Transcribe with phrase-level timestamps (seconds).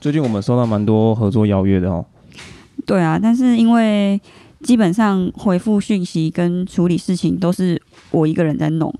[0.00, 2.04] 最近我们收到蛮多合作邀约的哦。
[2.86, 4.18] 对啊，但是因为
[4.62, 7.80] 基本上回复讯息跟处理事情都是
[8.10, 8.92] 我一个人在弄，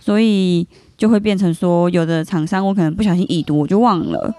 [0.00, 0.66] 所以
[0.96, 4.34] 就会变成说，有的厂商我可能不小心已读，我就忘了。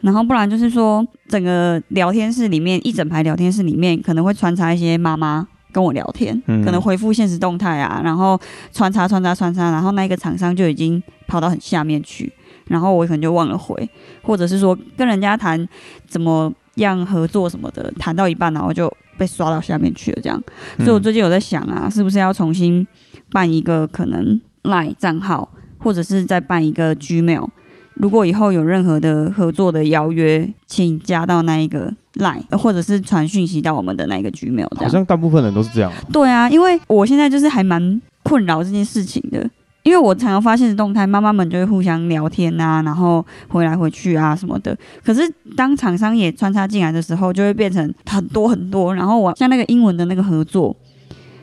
[0.00, 8.38] 然后不然就是说，整个聊天室里面一整排聊天室里面可能会穿插一些妈妈跟我聊天，嗯、可能回复现实动态啊，然后
[8.72, 12.30] 穿插穿插穿插，然后那个厂商就已经跑到很下面去，
[12.66, 13.88] 然后我可能就忘了回，
[14.22, 15.68] 或者是说跟人家谈
[16.06, 20.42] 怎么样合作什么的，谈到一半然后就被刷到下面去了，这样。
[20.78, 22.86] 所以我最近有在想啊，是不是要重新
[23.30, 25.48] 办一个可能 LINE 账号，
[25.78, 27.48] 或者是再办一个 Gmail。
[27.94, 34.66] 如果以后有任何的合作的邀约，请加到那一个 line，或者是传讯息到我们的那个 Gmail。
[34.76, 35.92] 好像大部分人都是这样。
[36.12, 39.48] 对啊，因为我现在就是还蛮困扰这件事情的，
[39.84, 44.76] 因为我常常发现的动态，妈妈们就会互相聊天啊，然后回来回去啊什么的。
[45.04, 45.20] 可是
[45.56, 48.92] 当厂商也穿插进来的时候，就会变成很多很多。
[48.94, 50.74] 然后我像那个英文的那个合作，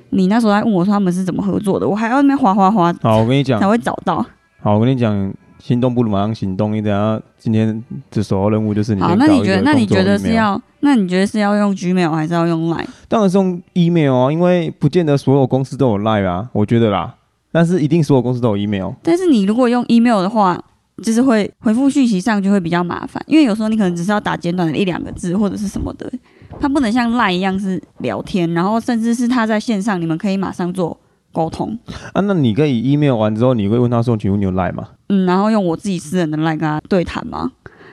[0.09, 2.93] 你那时候还问我说他们是怎么合作的，我还要那边划划划。
[3.01, 4.25] 好，我跟你讲，才会找到。
[4.61, 5.33] 好，我跟你讲。
[5.61, 9.01] 心动不如马上行动，你等下今天的首要任务就是你。
[9.01, 12.88] 好，那你觉得那你觉得是要那你觉得是要用 Gmail 还是要用 Line？
[13.07, 17.13] 当然是用 email 啊，因为不见得所有公司都有 Line 啊，我觉得啦。
[17.52, 18.91] 但是一定所有公司都有 email。
[19.03, 20.61] 但是你如果用 email 的话，
[21.03, 26.11] 就是会回复讯息上就会比较麻烦，因为有时候你可能只是要打简短的一两个字或者是什么的，
[26.59, 30.97] 它不能像 Line 一样是聊天，然后甚至是他在线上，你们可以马上做。
[31.33, 31.79] 沟通
[32.11, 37.49] 啊，那你可以 email 完之后，你会问他说：“请问你有 line 吗？”嗯，然后用我自己私人的 line 跟他对谈吗？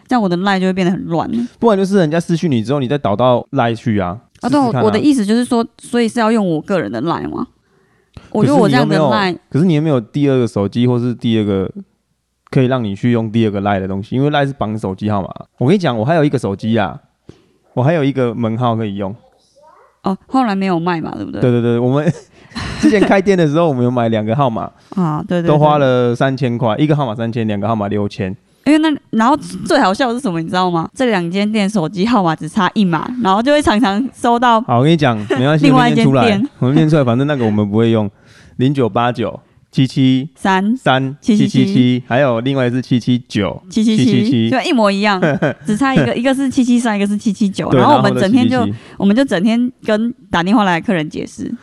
[0.09, 1.31] 这样我的 line 就会变得很乱。
[1.61, 4.19] 不然就是人家私讯你之后，你再导到 line 去啊。
[4.41, 7.47] 啊，对，我的意思就是说，所以是要用我个人的 line 吗？
[8.31, 11.71] 我觉得我这样的 line，可是你有没有第二个手机，或是第二个
[12.51, 14.17] 可以让你去用第二个 line 的东西？
[14.17, 15.29] 因为 line 是绑手机号码。
[15.59, 16.99] 我跟你讲，我还有一个手机啊，
[17.75, 19.15] 我还有一个门号可以用。
[20.03, 21.41] 哦，后来没有卖嘛，对不对？
[21.41, 22.11] 对对对，我们。
[22.81, 28.35] 之前开店的时候，我们有买两个号码啊，对，对对，都花了三千块，一个号码三千，两个号码六千。
[28.69, 29.37] 因为那然后
[29.67, 30.89] 最好笑的是什么，你知道吗？
[30.95, 34.61] 这两间店手机号码只差一码，然后就会常常收到。
[34.61, 38.11] 好，我跟你讲，没关系， 另外一间店，我们念出来，反正那个我们不会用。
[38.59, 39.39] 零九八九
[39.71, 45.23] 七七三三七七七七，还有另外一个是七七九七七七七，就一模一样，
[45.65, 47.71] 只差一个，一个是七七三，一个是七七九。
[47.71, 48.67] 然后我们整天就，
[48.99, 51.55] 我们就整天跟打电话来的客人解释。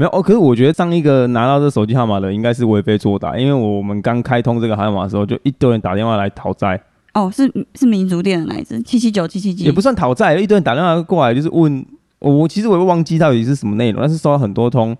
[0.00, 6.80] 没有哦，可是我觉得上一个拿到这手机号码的应该是为非作歹，因为我们刚开通这个号码的时候，就一堆人打电话来讨债。
[7.12, 11.84] 哦，是是民族店的那一支七七九七七七，也不算讨债，一堆人打电话过来就是问
[12.18, 14.96] 我，其实我也忘记到底是什么内容，但是收到很多通。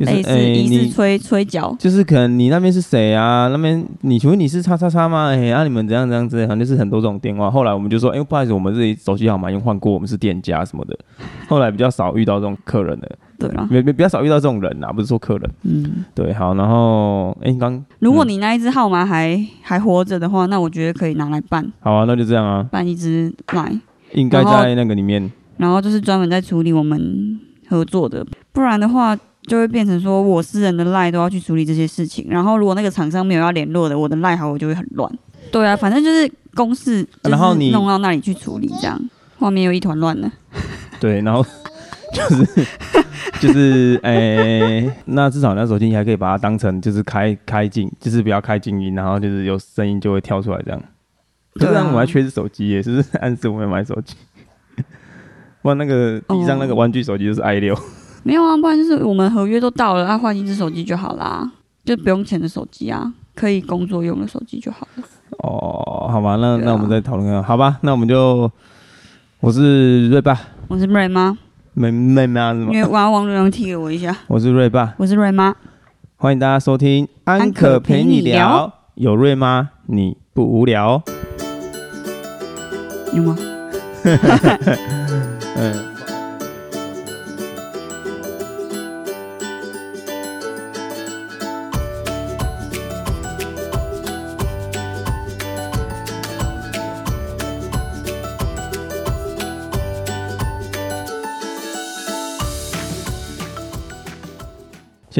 [0.00, 3.48] 就是哎，你是催催缴，就是可能你那边是谁啊？
[3.52, 5.26] 那边你请问你是叉叉叉吗？
[5.26, 7.50] 哎、欸，啊你们怎样怎样之类，反正就是很多这种电话。
[7.50, 10.98] 后来我们就说，哎、欸，不好意思，我们这里手机号码已经换过，我们是店家什么的。
[11.48, 21.70] 后来比较少遇到这种客人的，对啊，比比较少遇到这种人啊，不是说客人，嗯，对，好，然后哎，刚、欸、如果你那一只号码还还活着的话，那我觉得可以拿来办。
[21.80, 23.78] 好啊，那就这样啊，办一只来，
[24.14, 25.30] 应该在那个里面。
[25.58, 27.38] 然后就是专门在处理我们
[27.68, 29.14] 合作的，不然的话。
[29.46, 35.10] 就会变成说我私人的赖都要去处理这些事情，然后如果那个厂商没有要联络的，我的赖好我就会很乱。
[35.50, 39.00] 对啊，反正就是公事，然后你弄到那里去处理，这样
[39.38, 40.30] 画面又一团乱了。
[41.00, 41.44] 对，然后
[42.14, 42.66] 就是
[43.40, 50.80] 就是诶、欸，那至少那手机你还可以把它当成就是开开静，就是不要开静音，然后就是有声音就会跳出来这样。
[51.54, 54.14] 对啊，我还缺只手机耶，是不是暗示我们要买手机？
[55.62, 57.76] 不然那个地上那个玩具手机就是 i 六。
[58.22, 61.50] 没有啊，不然就是我们合约都到了，啊，换一只手机就好啦，
[61.84, 65.04] 就不用钱的手机啊，可以工作用的手机就好了。
[65.38, 68.50] 哦，好吧，那、啊、那我们再讨论看，好吧，那我们就，
[69.40, 70.38] 我是瑞爸，
[70.68, 71.36] 我是瑞妈，
[71.72, 72.70] 妹妹妈是吗？
[72.72, 75.56] 因为王王瑞阳踢给我一下，我是瑞爸，我是瑞妈，
[76.16, 81.02] 欢迎大家收听安可陪你聊，有瑞妈你不无聊，
[83.14, 83.36] 有吗？
[85.56, 85.86] 嗯。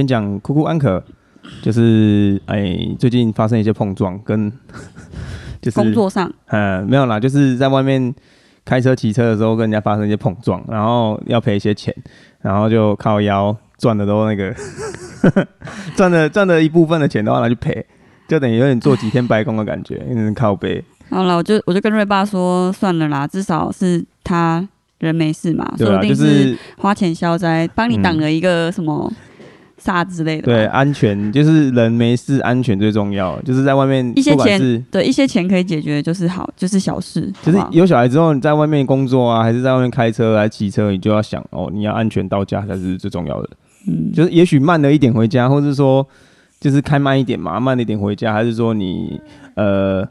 [0.01, 1.03] 先讲酷酷安可，
[1.61, 4.51] 就是哎，最近发生一些碰撞，跟
[5.61, 8.15] 就是工作上，嗯，没有啦，就是在外面
[8.65, 11.95] 开车、骑车的时候跟人家发生一些碰撞，然后要赔一些钱，
[12.41, 14.55] 然后就靠腰赚的都那个
[15.95, 17.85] 赚的赚的一部分的钱都要拿去赔，
[18.27, 20.83] 就等于有点做几天白工的感觉，有点靠背。
[21.11, 24.67] 好了，我就我就跟瑞爸说，算了啦，至少是他
[25.01, 29.13] 人没事嘛，说不定是花钱消灾，帮你挡了一个什么。
[29.83, 33.41] 啥之类的，对，安全就是人没事，安全最重要。
[33.41, 37.33] 就是在外面一些钱，对一些钱可以解决，就是好，就是小事。
[37.43, 43.49] 就是有小孩之后，你在外面工作啊，还是在外面开车来骑车，你就要想哦，你要安全到家才是最重要的。
[43.89, 46.07] 嗯，就是也许慢了一点回家，或者说
[46.61, 49.19] 就是开慢一点嘛，慢了一点回家，还是说你
[49.55, 50.07] 呃，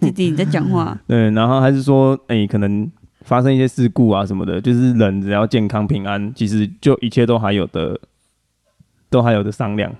[0.00, 0.96] 弟弟你在讲话。
[1.08, 2.88] 对，然后还是说，哎、欸，可能
[3.22, 7.98] 发生一些事故啊什么的，就是人只要健康平安，其实就一切都还有的。
[9.10, 9.92] 都还有的商量，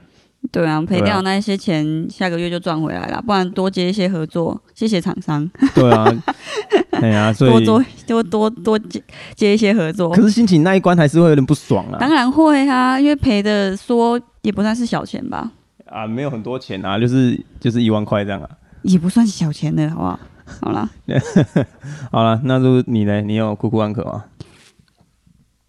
[0.52, 5.48] 对啊，赔掉那些钱，下个月就赚回来了，不然多接一些合作，谢谢厂商。
[5.74, 6.06] 对啊，
[7.00, 9.02] 对啊，所以多多多多接
[9.34, 10.10] 接一些合作。
[10.10, 11.98] 可是心情那一关还是会有点不爽啊。
[11.98, 15.50] 当然会啊，因为赔的说也不算是小钱吧？
[15.86, 18.48] 啊，没有很多钱啊，就是就是一万块这样啊，
[18.82, 20.20] 也不算小钱的，好不好？
[20.62, 20.88] 好了，
[22.10, 23.20] 好了，那就你呢？
[23.20, 24.24] 你有哭哭安可吗？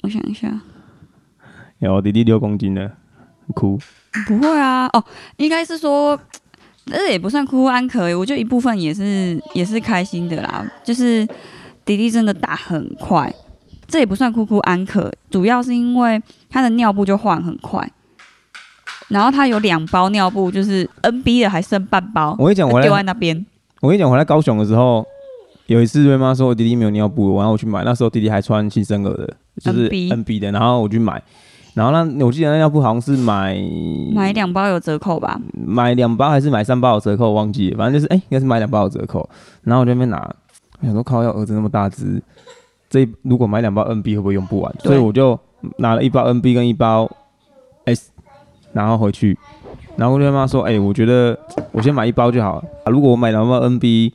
[0.02, 0.62] 我想一下，
[1.80, 2.92] 有弟弟六公斤的。
[3.54, 3.80] 哭？
[4.28, 5.04] 不会啊，哦，
[5.38, 6.20] 应该是说，
[6.86, 10.70] 这也不算哭哭安可，我觉得一部分也是也是开心的啦。
[10.84, 11.26] 就是
[11.86, 13.34] 弟弟真的大很快，
[13.88, 17.90] 这也不算哭哭安可，主要是因为他的尿布就换很快，
[19.08, 22.36] 然后他有两包尿布，就是 NB 的还剩半包。
[22.38, 23.46] 我跟你讲，我丢在那边。
[23.80, 25.06] 我跟你讲，我来高雄的时候，
[25.68, 31.22] 有一次瑞妈说我弟弟没有尿布，然后我去买，那时候弟弟还穿新生儿的，就是 NB 的，然后我去买。
[31.74, 33.58] 然后呢，我记得那尿布好像是买
[34.14, 35.40] 买两包有折扣吧？
[35.54, 37.28] 买两包还是买三包有折扣？
[37.28, 39.28] 我忘记了，反正就是哎，应该是买两包有折扣。
[39.64, 40.18] 然后我就在那边拿，
[40.82, 42.22] 我想说靠，要儿子那么大只，
[42.90, 44.76] 这如果买两包 NB 会不会用不完？
[44.80, 45.40] 所以我就
[45.78, 47.10] 拿了一包 NB 跟一包
[47.86, 48.12] S，
[48.74, 49.38] 然后回去，
[49.96, 51.38] 然后我就跟妈说，哎，我觉得
[51.72, 52.64] 我先买一包就好了。
[52.88, 54.12] 如果我买两包 NB，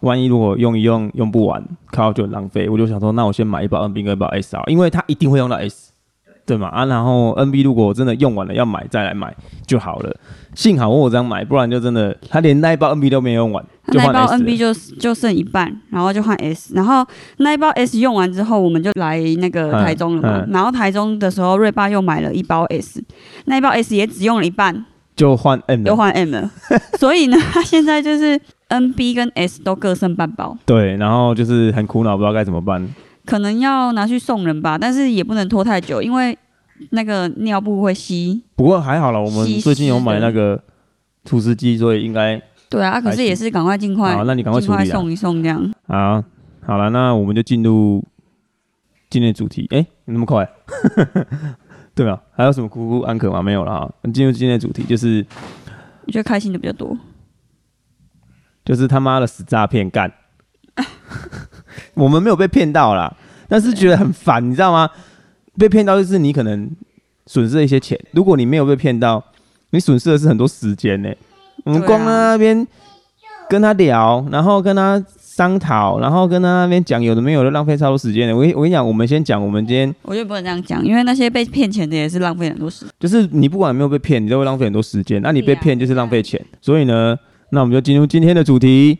[0.00, 2.68] 万一如果用一用用不完，靠就很浪费。
[2.68, 5.92] 我就想说，那我先买一包 NB 跟一包 S 啊，因为它一定会用到 S。
[6.48, 9.36] 对嘛啊，然后 NB 如果我真的用完了要买再来买
[9.66, 10.16] 就好了。
[10.54, 13.62] 幸好我有这样买，不然就真的他连那一包 NB 都没用完。
[13.88, 16.74] 那一包 NB 就就剩一半，然后就换 S。
[16.74, 17.06] 然后
[17.36, 20.46] 那一包 S 用完之后，我们就来那个台中了嘛。
[20.48, 23.04] 然后台中的时候，瑞爸又买了一包 S，
[23.44, 24.84] 那一包 S 也只用了一半，
[25.14, 26.50] 就换 M，又换 M 了。
[26.98, 28.40] 所以呢， 他现在就是
[28.70, 30.56] NB 跟 S 都各剩半包。
[30.64, 32.88] 对，然后就是很苦恼，不知道该怎么办。
[33.28, 36.36] 可能要拿去送人吧，但是也不能拖太久，因为
[36.92, 38.42] 那个尿布会吸。
[38.56, 40.58] 不过还好了，我们最近有买那个
[41.26, 42.40] 除湿机，所以应该
[42.70, 42.98] 对啊。
[42.98, 45.70] 可是也是赶快尽快，好，那你赶快处理，送一送这样。
[45.86, 46.24] 好，
[46.64, 48.02] 好了，那我们就进入
[49.10, 49.66] 今天的主题。
[49.72, 50.48] 哎、欸，你那么快？
[51.94, 52.18] 对啊？
[52.32, 53.42] 还有什么哭哭安可吗？
[53.42, 53.94] 没有了哈。
[54.14, 55.26] 进入今天的主题，就是
[56.06, 56.96] 你觉得开心的比较多，
[58.64, 60.10] 就是他妈的死诈骗干。
[61.94, 63.14] 我们没有被骗到啦，
[63.48, 64.88] 但是觉得很烦，你知道吗？
[65.58, 66.70] 被骗到就是你可能
[67.26, 69.22] 损失了一些钱，如果你没有被骗到，
[69.70, 71.18] 你损失的是很多时间呢、欸。
[71.64, 72.66] 我们光在那边
[73.50, 78.36] 跟他聊，然后跟他商讨，然后跟他那边讲有的没有的，浪费超多时间的。
[78.36, 82.94] 我我跟你讲，我们先讲，我们今天我就不能这样讲，因为那些被骗钱的也是浪费很多时间。
[83.00, 85.20] 就是你不管有没有被骗，你都会浪费很多时间。
[85.20, 87.16] 那你被骗就是浪费钱，所以呢，
[87.50, 88.98] 那我们就进入今天的主题。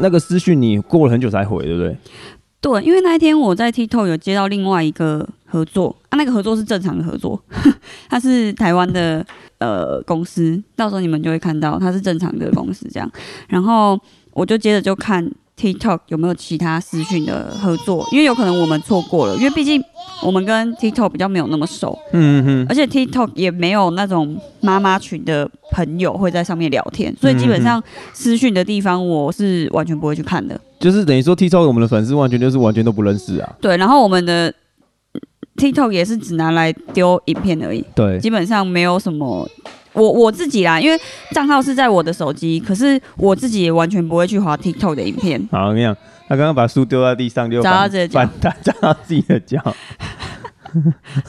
[0.00, 1.96] 那个私讯你过了很久才回，对不对？
[2.60, 7.42] 对，因为那一天我在 TikTok 有接到另外一个合作啊，那个合作是正常的合作，
[8.08, 9.24] 他是台湾的
[9.58, 13.10] 呃公司，到时候你们就会看到他是正常的公司这样，
[13.48, 13.98] 然后
[14.32, 15.30] 我就接着就看。
[15.60, 18.08] TikTok 有没有其他私讯的合作？
[18.10, 19.82] 因为有可能我们错过了，因为毕竟
[20.22, 27.82] 我们跟 TikTok 比较没有那么熟，嗯嗯，而且 TikTok 也没有那种妈妈群的朋友会在上面聊天，所以基本上
[28.14, 30.58] 私讯的地方我是完全不会去看的。
[30.78, 33.56] 就是等于说 TikTok 我们的粉丝完全就是完全都不认识啊。
[33.60, 34.52] 对，然后我们的
[35.60, 39.46] TikTok 也是只拿来丢影片而已，对，基本上没有什么。
[39.92, 40.96] 我我自己啦，因为
[41.32, 45.48] 账号是在我的手机，可是我自己也完全不会去滑 TikTok 的影片。
[45.50, 45.92] 好，我跟你讲，
[46.28, 48.30] 他刚刚把书丢在地上就，就砸到自己的脚，
[48.62, 49.60] 砸到自己的脚，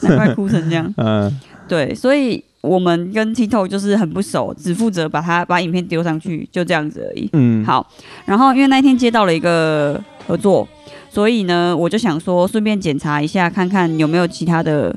[0.02, 0.94] 难怪哭成这样。
[0.96, 7.28] 嗯，对，所以我们跟 TikTok 就是很不熟，只负责把它把影片丢上去，就这样子而已。
[7.32, 7.84] 嗯，好，
[8.24, 10.66] 然后因为那天接到了一个合作，
[11.12, 14.96] 所以呢，我就想说顺便检查一下，看看有没有其他的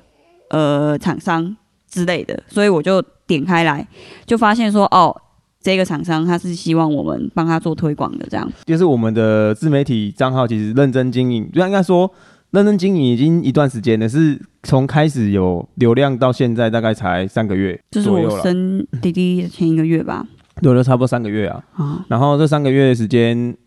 [0.50, 1.55] 呃厂商
[1.89, 3.03] 之类的，所以我就。
[3.27, 3.88] 点开来
[4.27, 5.12] 就发现说哦，
[5.60, 8.48] 这个厂商他是希望我们帮他做推广的，这样。
[8.67, 12.07] 就是我们的自媒体账号其实认真经营，就应该说
[12.51, 20.24] 认真经营已经一段时间了，是从开始有流量到现在大概才三个月，就是我生弟弟的前一个月吧，
[20.62, 21.63] 有了差不多三个月啊。
[21.74, 23.57] 啊，然后这三个月的时间，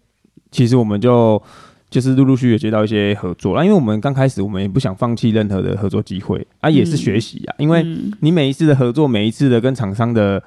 [0.53, 1.43] 其实我们就
[1.91, 7.85] 就是陆陆续续接到一些合作啦，因为我们刚开始我们也不想放弃任何的合作机会啊，也是学习啊，因为
[8.21, 10.43] 你每一次的合作，每一次的跟厂商的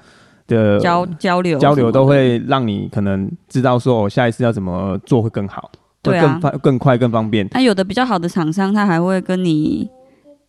[0.46, 5.70] 的交交流交流都会让你可能知道说，哦，下一次要怎么做会更好。
[6.02, 7.46] 对啊，更快、更快、更方便。
[7.52, 9.88] 那、啊、有的比较好的厂商，他还会跟你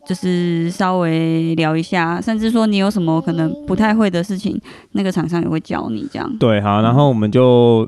[0.03, 4.59] 就是稍微聊一下，甚至说你有什么可能不太会的事情，
[4.93, 6.37] 那个厂商也会教你这样。
[6.39, 7.87] 对，好，然后我们就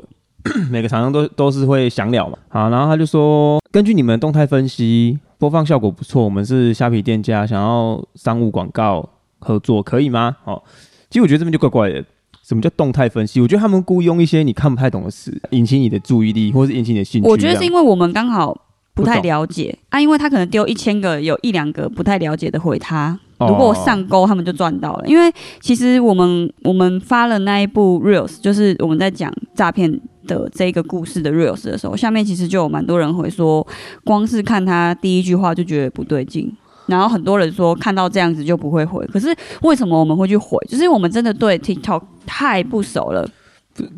[0.70, 2.38] 每个厂商都都是会详了嘛。
[2.50, 9.08] 好，然后他就说，根据你们动态分析，播放效果不错，我们是虾皮店家，想要商务广告
[9.40, 10.36] 合作，可以吗？
[10.44, 10.64] 好，
[11.10, 12.04] 其实我觉得这边就怪怪的。
[12.44, 13.42] 什么叫动态分析？
[13.42, 17.28] 我觉得他们故意用一些你看不太懂的词，引起你的注意力，或是引起你的兴趣。
[17.28, 18.56] 我觉得是因为我们刚好
[18.94, 23.20] 不太了解啊，因为他可能丢一千个，有一两个不太了解的回他。
[23.40, 25.08] 如果我上钩，他们就赚到了。
[25.08, 33.66] 因为其实我们我们发了那一部 reels，就是我们在讲诈骗的这个故事的 reels 的时候，下面其实就有蛮多人会说，
[34.04, 36.52] 光是看他第一句话就觉得不对劲。
[36.88, 40.58] 然后很多人说看到这样子就不会回，可是为什么我们会去回？
[40.70, 43.28] 就是我们真的对 TikTok 太不熟了。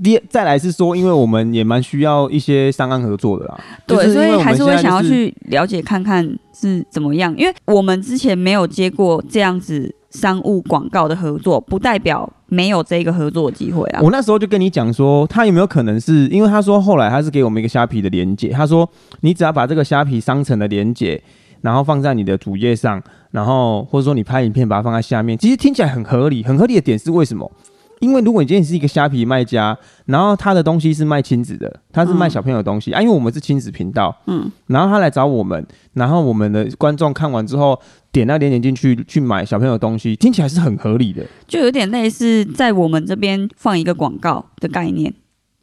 [0.02, 3.60] 第再来是说，因为我们也蛮需要一些商案合作的啦。
[3.86, 7.36] 对，就是、所以还是会想要去了解看看是怎么样。
[7.38, 14.02] 因为我们之前没有接过这样子商务广告的合作，不代表没有这个合作机会啊。
[14.02, 18.90] 我那时候就跟你讲说，他有没有可能是因为他说后来他是给我们一个虾皮的连接，他说
[19.22, 21.22] 你只要把这个虾皮商城的连接。
[21.62, 26.44] 然后放在你的主页上，然后或者说你拍影片把它放在下面，其实听起来很合理。
[26.44, 27.52] 很合理的点是为什么？
[28.00, 37.80] 因为如果你今天是一个虾皮卖家，然后他的东西是卖亲子的，他是卖小朋友的东西、嗯、啊，因为我们是亲子频道，嗯，然后他来找我们，然后我们的观众看完之后
[38.12, 45.14] 点那点点进去去买小朋友的东西，听起来是很合理的，就有点类似在我们这边放一个广告的概念。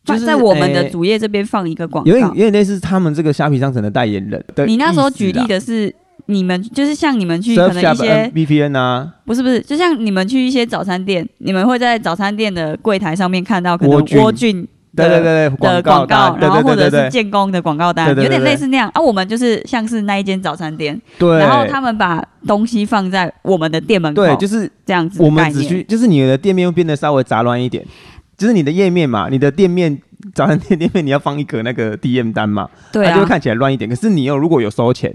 [0.04, 4.44] 就是在我们的主页这边放一个广告，有点有点类似他们这个虾皮商城的代言人。
[4.66, 5.90] 你那时候举例的是
[6.26, 14.66] 你们，就是像你们去可能一些 VPN 啊，不是不是，就像你们去一些早餐店，你们会在早餐店的柜台上面看到可能郭俊
[14.96, 19.00] 对对对对的广告，然后或者是建工的广告单，有点类似那样啊。
[19.00, 25.22] 我们就是像是那一间早餐店，对，然后他们把东西放在我们的店门口，对，就是这样子。
[25.22, 27.84] 我们只需就是你的店面会变得稍微杂乱一点。
[28.36, 29.96] 就是你的页面嘛，你的店面
[30.34, 33.88] 早餐店店面你要放一个那个 DM 单嘛，对啊，它就会看起来乱一点。
[33.88, 35.14] 可是你又如果有收钱，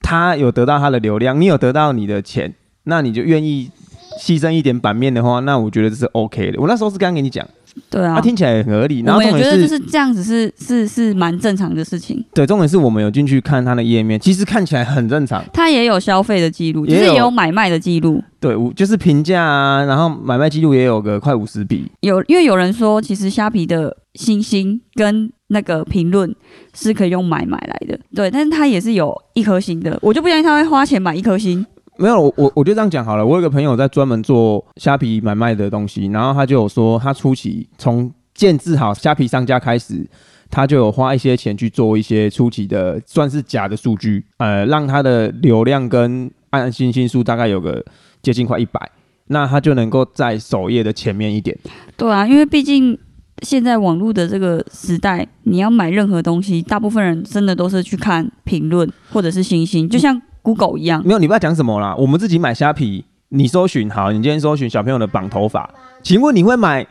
[0.00, 2.54] 他有得到他的流量，你有得到你的钱，
[2.84, 3.70] 那你就愿意
[4.18, 6.60] 牺牲一点版面的话，那我觉得这是 OK 的。
[6.60, 7.46] 我那时候是刚刚跟你讲。
[7.88, 9.00] 对啊，他听起来很合理。
[9.02, 12.22] 然后我觉得就是这样子是是是蛮正常的事情。
[12.34, 15.42] 对，重点是我们有进去看他的页面，其实看起来很正常。
[15.52, 18.20] 他也有消费的记录，就是也有买卖的记录。
[18.40, 21.88] 对，就是评价啊，然后买卖记录也有个快五十笔。
[22.00, 26.34] 有，因为有人说，其实虾皮的星星跟那个评论
[26.74, 27.98] 是可以用买买来的。
[28.14, 31.64] 对，但是他也是有一颗星的，我就不相信他会花钱买一颗星。
[31.96, 33.26] 没有，我我我就这样讲好了。
[33.26, 40.08] 我有个朋友在专门做虾皮买卖的东西，然后他就有说，他初期从建制好虾皮商家开始，
[40.48, 47.84] 他就有花一些钱去做一些初期的算是假的数据，呃，让他的流量跟按星星数大概有个
[48.22, 48.90] 接近快一百，
[49.26, 51.54] 那他就能够在首页的前面一点。
[51.98, 52.98] 对啊，因为毕竟
[53.42, 60.20] 现在网络的这个时代，你要买任何东西，大部分人真的都是去看评论或者是星星，就像。
[60.42, 61.94] Google 一样，没有，你不要讲什么啦。
[61.96, 65.68] 我们自己买虾皮，你搜寻好，你今天搜寻小朋友的绑头发，
[66.02, 66.86] 请问你会买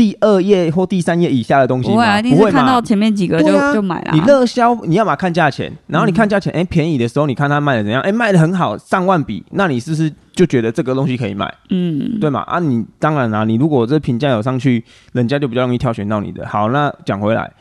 [0.00, 1.94] 第二页或第三页以下的东西吗？
[1.94, 4.12] 不会啊，不会看到前面几个就、啊、就买了。
[4.14, 8.00] 你热销，你要么看价钱，然后你看价钱，哎、嗯欸，便宜的时候你看它卖的怎样？
[8.00, 11.54] 哎、欸，卖的很好，上万笔，那你是不是就觉得这个东西可以买？
[11.68, 12.40] 嗯，对嘛？
[12.44, 16.48] 啊，你当然啦，你如果这评价有上去，人家就比较容易挑选到你的。
[16.48, 17.52] 好，那讲回来，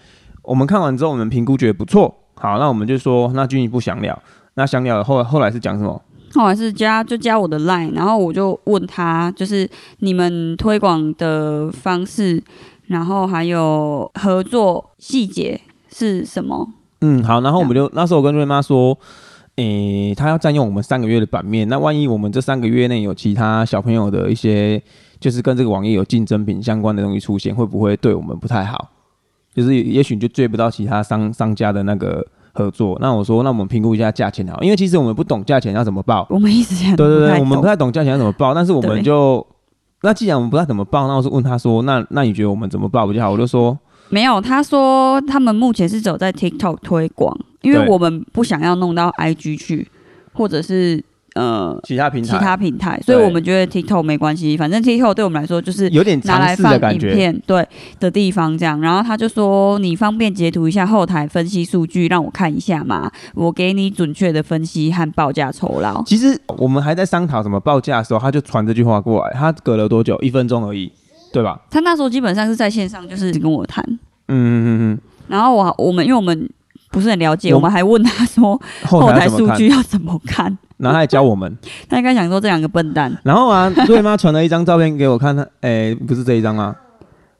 [0.43, 4.17] 我们看完之后，我们评估觉得不错，好，那我们就说，那进一步详聊。
[4.53, 6.01] 那详聊后后来是讲什么？
[6.33, 9.67] 后来是加就加我的 line，然后我就问他，就是
[9.99, 12.41] 你们推广的方式，
[12.87, 15.59] 然后还有合作细节
[15.91, 16.67] 是什么？
[17.01, 18.97] 嗯，好，然后我们就那时候我跟瑞妈说，
[19.55, 24.81] 诶、他要占用我们三个月的版面，那万一我们这三个月内有其他小朋友的一些，
[25.19, 28.89] 就是跟这个网页有竞争品相关的东西出现，会不会对我们不太好？
[29.53, 32.25] 就是也许就追不到其他商商家的那个。
[32.53, 36.25] 合作，那我说，那我们评估一下价钱好，因为其实我们不懂价钱要怎么报。
[36.29, 39.45] 我们一直这样，对对对，我们不太懂价钱要怎么报，但是我们就，
[40.01, 43.31] 那既然我们不太怎么报，那我就问他说，那那你觉得我们怎么报比较好？
[43.31, 43.77] 我就说，
[44.09, 49.87] 没有，他说他们目前是走在 TikTok 推广，因为我们不想要弄到 IG 去，
[50.33, 51.03] 或者是。
[51.39, 57.65] 呃，其他平台，其他平台，所以我们觉得 TikTok 没关系，反正 TikTok 对我们来说就是有点拿来放影片，对
[57.97, 58.81] 的地方这样。
[58.81, 66.03] 然后他就说，你方便截图一下后台分析数据，让我看一下嘛，我给你准确的分析和报价酬劳。
[66.03, 70.19] 其实我们还在商讨什么报价的时候，他就传这句话过来，他隔了多久？
[70.19, 70.91] 一分钟而已，
[71.31, 71.61] 对吧？
[71.69, 73.81] 他那时候基本上是在线上，就是跟我谈，
[74.27, 74.99] 嗯嗯嗯嗯。
[75.29, 76.49] 然后我我们因为我们
[76.91, 80.57] 不是很了解，我们还问他说后台数据要怎么看。
[80.79, 81.57] 然后他还教我们，
[81.87, 83.15] 他应该想说这两个笨蛋。
[83.23, 86.75] 然后啊，瑞妈传了一张照片给我看，他诶，不是这一张吗，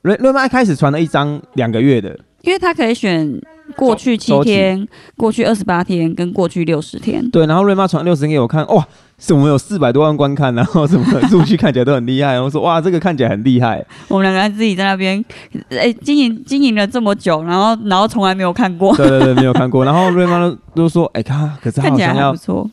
[0.02, 3.42] 瑞瑞妈一开始传了一张两个月的，因为他可以选
[3.76, 7.28] 过去七天、过去二十八天跟过去六十天。
[7.32, 8.86] 对，然后瑞妈传六十天给我看，哇，
[9.18, 12.40] 是我们有四百多万观看，然后什么数据看起来都很厉害。
[12.42, 13.86] 我说哇，这个看起来很厉害。
[14.08, 15.24] 我们两个人自己在那边，
[15.70, 18.96] 诶，经营经营了这么久，然后然后从来没有看过。
[18.98, 19.86] 对对对，没有看过。
[19.86, 22.70] 然后瑞妈都都说，哎，看，可是他好像要看起来还不错。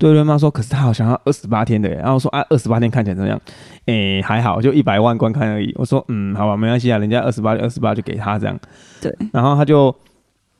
[0.00, 3.38] 对瑞妈说，可是他好像要二十八天的，然后说啊，二十八天看起来怎么样？
[3.84, 5.74] 诶，还好，就一百万观看而已。
[5.76, 8.58] 我说，嗯，好吧，没关系啊，人家二十八，二十八就给他这样。
[9.02, 9.14] 对。
[9.30, 9.94] 然后他就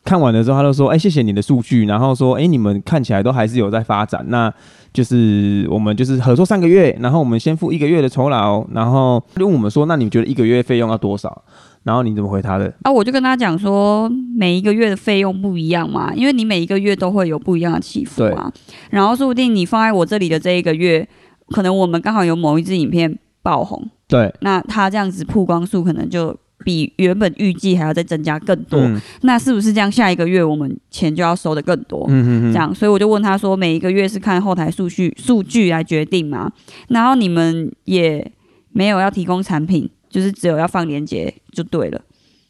[0.04, 1.87] 看完的时候，他就说，哎，谢谢你的数据。
[1.87, 4.52] 然后说，哎，你们看起来都还是有在发展，那
[4.92, 11.42] 就是我们就是合作三个月，然后我们先付一个月的酬劳，然后就问我们说，那你们觉得一个月费用要多少？
[11.82, 12.72] 然后你怎么回他的？
[12.82, 14.06] 啊，我就跟他讲说，
[14.37, 18.52] 每一个月的费用不一样嘛，因为你每一个月都会有不一样的起伏嘛。
[18.90, 21.08] 然后说不定你放在我这里的这一个月，
[21.49, 28.78] 可能我们刚好有某一支影片爆红，对，那他这样子曝光数可能就比原本预计还要再增加更多。
[28.78, 29.90] 嗯、那是不是这样？
[29.90, 32.04] 下一个月我们钱就要收的更多？
[32.08, 36.52] 嗯嗯嗯，这样，所以我就问他说，每一个月是看后台数据数据来决定嘛？
[36.88, 38.30] 然后你们也
[38.72, 39.88] 没有要提供产品。
[40.11, 42.00] 就是只有要放链接就对了，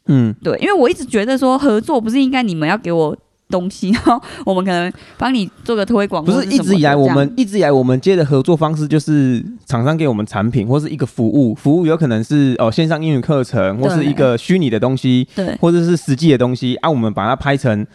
[0.07, 3.15] 嗯，对，因为我一直觉得说合作不是应该你们要给我
[3.49, 6.25] 东西，然后我们可能帮你做个推广。
[6.25, 17.85] 不是一直以来我们一直以来我们接的合作方式就是厂商给我们产品或是一个服务，服务有可能是哦线上英语课程或是一个虚拟的东西，对，或者是实际的东西啊，我们把它拍成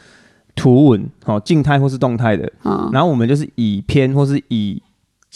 [0.55, 4.81] 图文，哦，静态或是动态的，嗯，然后我们就是以片或是以。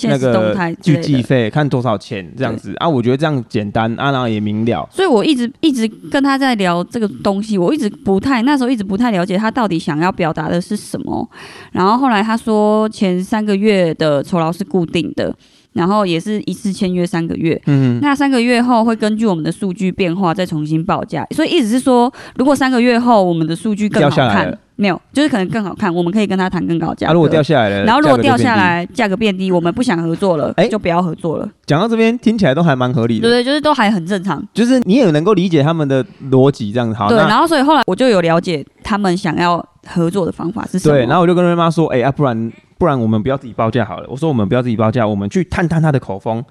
[0.03, 2.89] 那个去计费看多少钱这样子啊？
[2.89, 4.89] 我觉得这样简单啊，然后也明了。
[4.91, 11.29] 所以我一直一直跟他在聊这个东西，我一直不太那时候一直不太了解他到底想要表达的是什么。
[11.73, 15.35] 然后后来他说前三个月的酬劳是固定的。
[15.73, 27.09] 然后也是一次签约三个月，嗯，那三个月后会根据我们的数据变化再重新报价，所以意思是说，如果三个月后我们的数据更好看，没有，就是可能更好看，我们可以跟他谈更高价。
[27.09, 31.47] 啊，如果掉下来了，然后如果掉下来价格变低，我们不想合作了，哎，就不要合作了。
[31.67, 36.95] 讲到这边听起来都还蛮合理的，对对，就是都还很正常，就是你也能够理解他们的逻辑这样子。
[36.95, 40.95] 好，对，然后所以后来我就有了解他们想要合作的方法是什么。
[40.95, 42.51] 对，然后我就跟瑞妈说，哎啊，不然。
[42.81, 44.07] 不然我们不要自己报价好了。
[44.09, 46.43] 我说我们不要自己报价，我们去探探他的口风，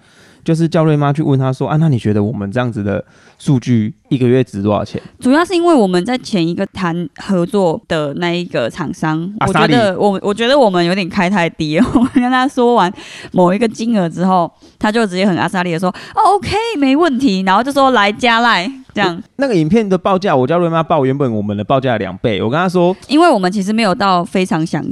[0.44, 3.04] 就是叫瑞妈去问他说啊，那你觉得我们这样子的
[3.40, 5.02] 数据一个月值多少钱？
[5.20, 11.92] 主要是因为我们在前一个谈合作的那一个厂商，我觉得我我觉得我们有点开太低了。
[11.96, 12.94] 我们跟他说完
[13.32, 19.20] 某一个金额之后，他就直接很阿萨利的说，哦，OK，没问题，然后就说来加赖这样。
[19.38, 22.40] 那个影片的报价，我叫瑞妈报原本我们的报价两倍。
[22.40, 24.86] 我跟他说，因为我们其实没有到非常想。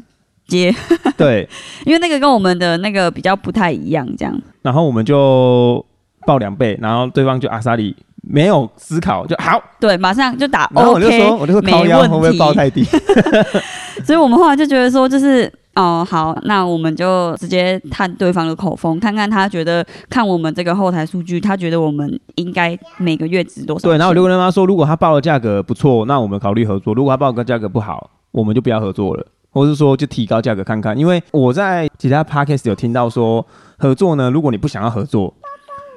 [0.47, 0.73] 接
[1.17, 1.47] 对，
[1.85, 4.41] 因为那个跟我们的那个比较不太一样，这样。
[4.61, 5.83] 然后我们就
[6.25, 10.69] 报两倍，然后对方就阿萨里没有思考就好，对，马上就打。
[10.73, 12.83] 然后我就说我就说靠腰会不会报太低？
[14.05, 23.87] 所以我们后来就觉得说，就是哦，好，那我们就直接探对方的口风，看看他觉得看我们这个后台数据，他觉得我们应该每个月值多少？
[23.87, 29.25] 对，然后我就跟他说，如果他报的价格不错，那我们考虑合作；如果他报的价格不好，我们就不要合作了。
[29.57, 33.45] 或是说就提高价格看看，因为我在其他 podcast 有听到说
[33.77, 35.33] 合作呢，如果你不想要合作，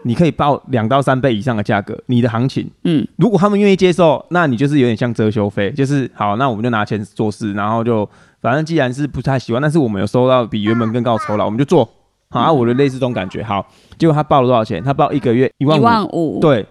[0.05, 8.09] 你可以报两到三倍以上的价格，你的行情，嗯，如果他们愿意接受，那你就是有点像遮羞费，就是好，那我们就拿钱做事，然后就
[8.40, 11.87] 反正既然是不太喜欢，但是我们有收到比原本更高的酬劳，我们就做，
[12.31, 13.66] 好，啊、我的类似这种感觉，好，
[13.99, 14.83] 结果他报了多少钱？
[14.83, 16.64] 他报一个月一万五，一万五，对。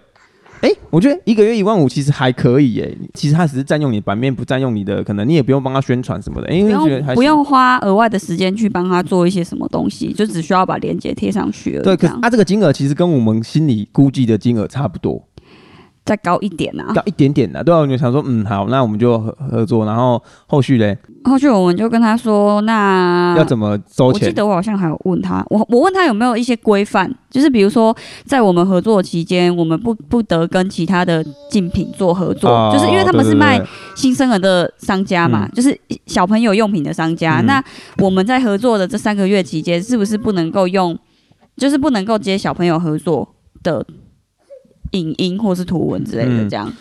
[0.60, 2.98] 哎、欸，我觉得一个月一万五其实还可以耶。
[3.14, 6.52] 其实他只是占用你版面，不占用你的，可能你也不用帮他宣传什么的。
[6.52, 11.82] 因为觉得还不用花额外的时间去帮他做一些什么东西，就只需要把链接贴上去了。
[11.82, 15.22] 对，可是他这个金额其实跟我们心里估计的金额差不多。
[16.04, 24.14] 再高一点啊，高一点点的，对啊，我就想说，嗯，好，那我们就合合作，然后后续嘞，后续我们就跟他说，那要怎么收钱？
[24.14, 33.62] 我记得我好像还有问他，我我问他有没有一些规范，就是比如说在我们合作期间，我们不不得跟其他的竞品做合作，哦、就是因为他们是卖
[33.94, 37.40] 新生儿的商家嘛，就是小朋友用品的商家。
[37.40, 37.64] 嗯、那
[37.98, 40.98] 我们在合作的这三个月期间，是不是不能够用，
[41.56, 43.28] 就是不能够接小朋友合作
[43.62, 43.86] 的？
[44.92, 46.72] 影音或是图文之类的，这样。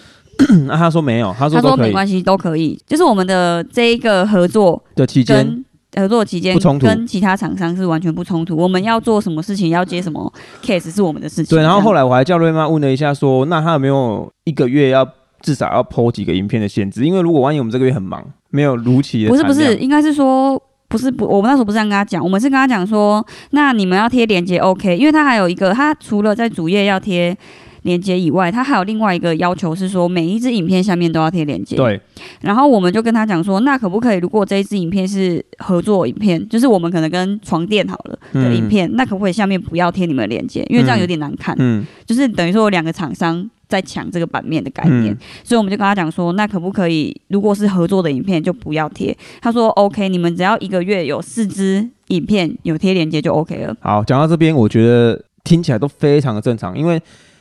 [0.68, 2.80] 那、 他说没有，他说他说没关系，都可以。
[2.88, 8.56] 就是我们的这一个合作的期间，合作期间不冲突，跟其他厂商是完全不冲突。
[8.56, 10.32] 我们要做什么事情，要接什么
[10.64, 11.58] case 是我们的事情。
[11.58, 15.08] 对，然后后来我还叫瑞妈问了一下，说那他有没有一个月要
[15.42, 17.06] 至少要 po 几个影片的限制？
[17.06, 20.62] 因为如果万一我们这个月很忙，没有如期的，不是不是，应该是说。
[20.92, 27.38] 不是不，我们那时候不是这样跟他讲，我们是跟他讲说，那你们要贴链接 OK，因为他还有一个，他除了在主页要贴
[27.84, 31.76] 链接以外，他还有另外一个要求是说，每一支影片下面都要贴连接。
[31.76, 32.00] 对。
[32.42, 41.56] 然后我们就跟他讲说，那可不可以，如果这一支影片是合作影片，就是我们可能跟床垫好了的影片，嗯、那可不可以下面不要贴你们的链接，因为这样有点难看。
[41.60, 41.86] 嗯。
[42.06, 43.50] 就是等于说有两个厂商。
[43.70, 47.16] 在抢这个版面的概念，嗯、所以我们就跟他讲说，那可不可以？
[47.28, 49.16] 如果是合作的影片，就不要贴。
[49.44, 53.78] 他说 OK，你们只要一个月有四支影片有贴链接就 OK 了。
[53.80, 57.00] 好，讲到这边，我觉得听起来都非常的正常，因为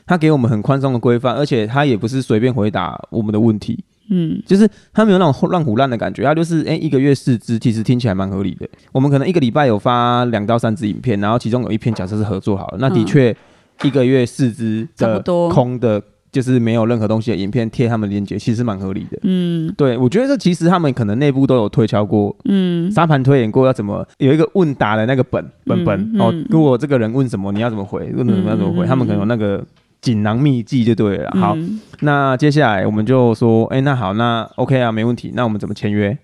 [0.08, 3.78] 他给我们很宽松的规范，而且他也不是随便回答我们的问题。
[4.10, 8.66] 嗯，就是他没有那种乱胡乱的感觉，他就是哎、欸，一个月四支，其实听起来蛮合理的。
[8.90, 13.36] 我们可能一个礼拜有发两到三支影片，然后其中有一篇假设是合作好了，那的确
[13.82, 16.02] 一个月四支的空的。
[16.30, 19.18] 就是没有任何东西的影片贴他们链接，其实蛮合理的。
[19.22, 26.34] 嗯，对，我觉得这其实他们可能内部都有推敲过，嗯，沙盘推演过要怎么有一个问答的那个本本本、嗯、哦。
[26.50, 28.12] 如果这个人问什么，你要怎么回？
[28.14, 28.84] 问什么要怎么回？
[28.84, 29.64] 嗯、他们可能有那个
[30.00, 31.30] 锦囊秘籍就对了。
[31.32, 35.32] 好，嗯、那接下来我们就说，哎、欸，那好，那 OK 啊，没问题。
[35.34, 36.16] 那我们怎么签约？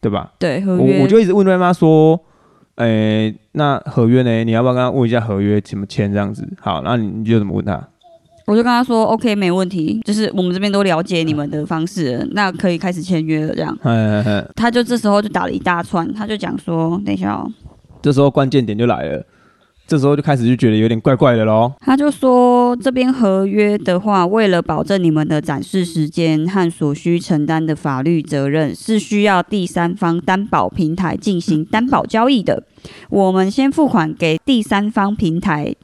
[0.00, 0.32] 对吧？
[0.38, 0.98] 对，合约。
[0.98, 2.18] 我我就一直问瑞妈说，
[2.74, 4.44] 哎、欸，那合约呢？
[4.44, 6.48] 你要不要跟他问一下合约怎么签这样子？
[6.60, 7.88] 好，那你你就怎么问他？
[8.44, 17.48] 我就跟他说：“OK，没问题，就是我们这边都了解你们的方式了，那可以开始签约了。”这样，嘿嘿嘿，他就这时候就打了一大串，他就讲说：“等一下哦。”
[18.02, 19.24] 这时候关键点就来了，
[19.92, 21.70] 这时候就开始就觉得有点怪怪的喽。
[21.80, 32.62] 他就说：“这边合约的话，为了保证你们的展示时间和所需承担的法律责任，是需要第三方担保平台进行担保交易的。
[33.10, 35.74] 我们先付款给第三方平台。”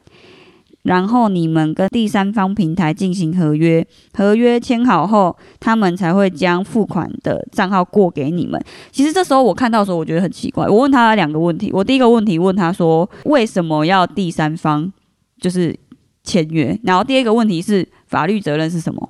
[0.89, 8.59] 然后你们跟第三方平台进行合约，合约签好后，他们才会将付款的账号过给你们。
[8.91, 10.67] 其实这时候我看到的时候，我觉得很奇怪。
[10.67, 14.91] 我问他两个问题，我第一个问题问他说，为什么要第三方
[15.39, 15.77] 就是
[16.23, 16.75] 签约？
[16.81, 19.07] 然后第二个问题是法律责任是什么？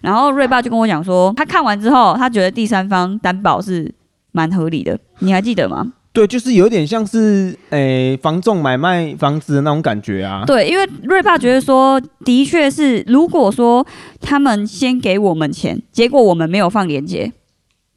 [0.00, 3.94] 然后瑞爸就跟我讲说，他看完之后，他觉得第三方担保是
[4.32, 4.98] 蛮合理的。
[5.18, 5.92] 你还记得吗？
[6.10, 10.42] 对，就是有点像是诶、欸，房仲买卖房子的那种感觉啊。
[10.44, 13.86] 对，因为瑞爸觉得说，的确是，如果说
[14.20, 17.30] 他们先给我们钱，结果我们没有放连接，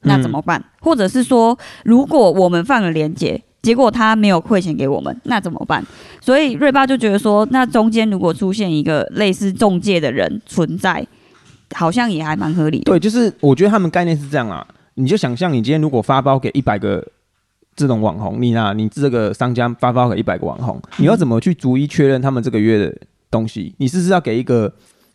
[0.01, 0.59] 那怎么办？
[0.59, 5.83] 嗯、或者是说，如果我们放了连接，结果他没有汇钱给我们，那怎么办？
[6.19, 11.03] 所以瑞爸就觉得说，那中间如果出现一个类似中介的人存在，
[11.73, 12.83] 好像也还蛮合理的。
[12.83, 17.03] 对，就是我觉得他们概念是这样啊，你就想象你今天如果发包给一百个。
[17.75, 22.95] 这种网红，你那，你这个商家发发给一百个网红，你要怎么去逐一确认他们这个月的
[23.29, 23.73] 东西？
[23.77, 24.71] 你是不是要给一个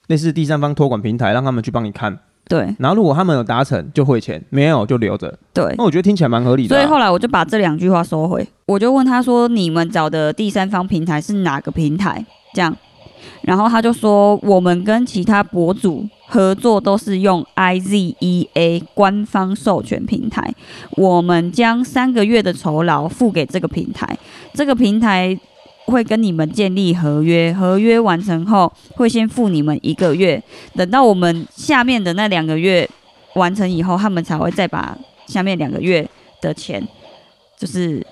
[0.08, 2.18] 类似第三方托管平台，让他们去帮你看？
[2.48, 2.74] 对。
[2.78, 5.38] 然后如果他们有达成，就汇钱；没有就留着。
[5.52, 5.74] 对。
[5.76, 6.78] 那我觉得听起来蛮合理的啊。
[6.78, 12.74] 所以后来我就把这两句话收回，我就问他说：“你们找的第三方平台是哪个平台？”这样。
[13.42, 20.54] 然后他就说，我们跟其他博主合作都是用 IZEA 官方授权平台，
[20.92, 24.18] 我们将三个月的酬劳付给这个平台，
[24.52, 25.38] 这个平台
[25.84, 30.42] 会跟你们建立合约，合约完成后会先付你们一个月，
[30.74, 32.88] 等到我们下面的那两个月
[33.34, 36.08] 完成以后，他们才会再把下面两个月
[36.40, 36.84] 的钱
[37.56, 38.04] 就是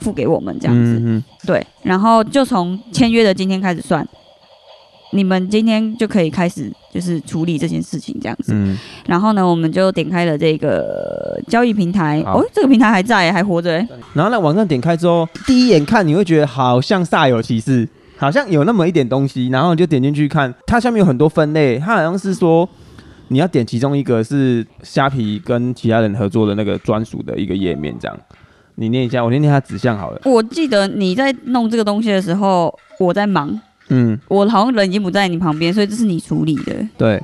[0.00, 0.98] 付给我们这样子。
[1.04, 4.08] 嗯、对，然后就从签约的今天开始算。
[5.12, 8.52] 你们今天就可以开始，就是处理这件事情这样子。
[8.54, 8.76] 嗯。
[9.06, 12.22] 然后呢，我们就点开了这个交易平台。
[12.24, 13.72] 好哦，这个平台还在，还活着。
[14.12, 19.48] 然后呢，网站点开之后，第一眼看你会觉得好像煞有其事，好像有那么一点东西。
[19.48, 21.78] 然后你就点进去看，它下面有很多分类。
[21.78, 22.68] 它好像是说，
[23.28, 28.18] 你要点其中一个是虾皮跟其他人合作的那个专属的一个页面，这样。
[28.74, 30.20] 你念一下，我念念它指向好了。
[30.24, 33.58] 我记得你在弄这个东西的时候，我在忙。
[33.88, 36.74] 嗯，我好像人已经不在你旁边，所以这是你处理的。
[36.96, 37.22] 对，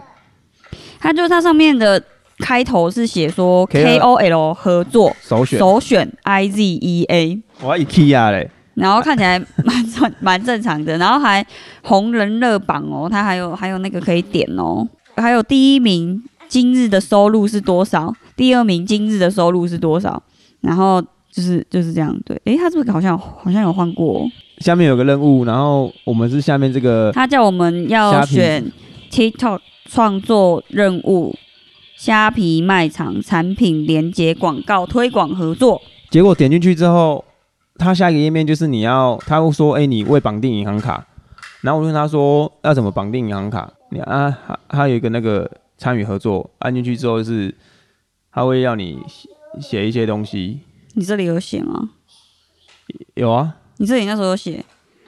[0.98, 2.02] 它就它上面的
[2.38, 5.58] 开头是写说 K O L 合作首选。
[5.58, 11.46] 首选 I Z E A，我要 IKEA 嘞，然后看起来 蛮正蛮正常的，然后还
[11.82, 20.22] 红人热榜哦，它还有还有那个可以点哦，还有第一名今日的收入是多少，第二名今日的收入是多少，
[20.60, 21.02] 然后
[21.34, 24.30] 就是就是这样对，诶，他是不是好像好像有换过哦？
[24.58, 28.70] 下面有个任务，然后我们是下面这个，他叫我们要选
[29.10, 31.34] TikTok 创作任务、
[31.96, 35.82] 虾皮卖场产品连接广告推广合作。
[36.08, 37.24] 结果点进去之后，
[37.78, 41.04] 他下一个页面就是你要，他会说：“哎，你未绑定银行卡。”
[41.62, 47.52] 然后我问他说：“要怎么绑定银行卡？”你啊，他他有一个那个参与合作，按进去之后就是
[48.30, 49.00] 他会要你
[49.60, 50.60] 写一些东西。
[50.94, 51.90] 你这里有写吗？
[53.14, 53.54] 有啊。
[53.76, 54.64] 你这里那时候有写，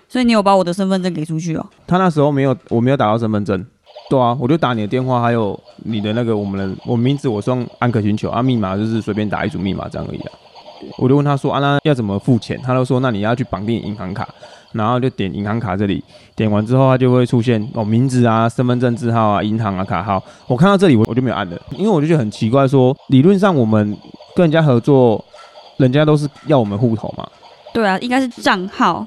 [0.08, 1.64] 所以你有把我的身份证给出去哦。
[1.86, 3.64] 他那时候没有，我没有打到身份证。
[4.10, 10.32] 对啊，我就打你的电话，还有你的那个我们的我名字，我是用安可寻求啊，密码就是随便打一组密码这样而已啊。
[10.98, 12.60] 我就问他说啊，那要怎么付钱？
[12.62, 14.28] 他就说那你要去绑定银行卡，
[14.72, 20.22] 然后就点银行卡这里，点完之后他就会出现哦名字啊、身份证字号啊、银行啊、卡号。
[20.46, 23.96] 我看到这里我我就没有按了，因为我就觉得很奇怪说，说理论上我们
[24.36, 25.24] 跟人家合作，
[25.78, 27.26] 人家都是要我们户头嘛。
[27.74, 29.06] 对啊，应该是账号，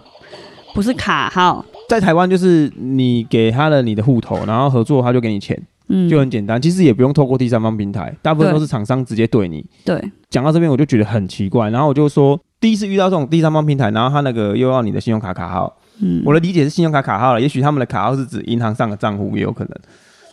[0.75, 1.65] 不是卡号。
[1.87, 6.61] 在台湾就是你给他了你的户头，然后合作他就给你钱，嗯，就很简单。
[6.61, 9.65] 其实也不用透过第三方平台，大部分都是厂商直接对你。
[9.83, 19.71] 对，讲到这边我就觉得很奇怪，然后我就说第一次遇到这种第三方平台，然后他那个又要你的信用卡卡号，嗯，我的理解是信用卡卡号了，也许他们的卡号是指银行上的账户也有可能，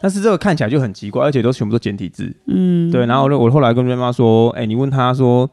[0.03, 3.07] 但是这个看起来就很奇怪，而且都全部都简体字，嗯，对。
[3.07, 5.49] 然后我我后来跟瑞妈说，哎、欸，你问他说。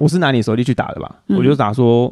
[0.00, 1.14] 我是拿你手机去打的吧？
[1.28, 2.10] 嗯、我就打说，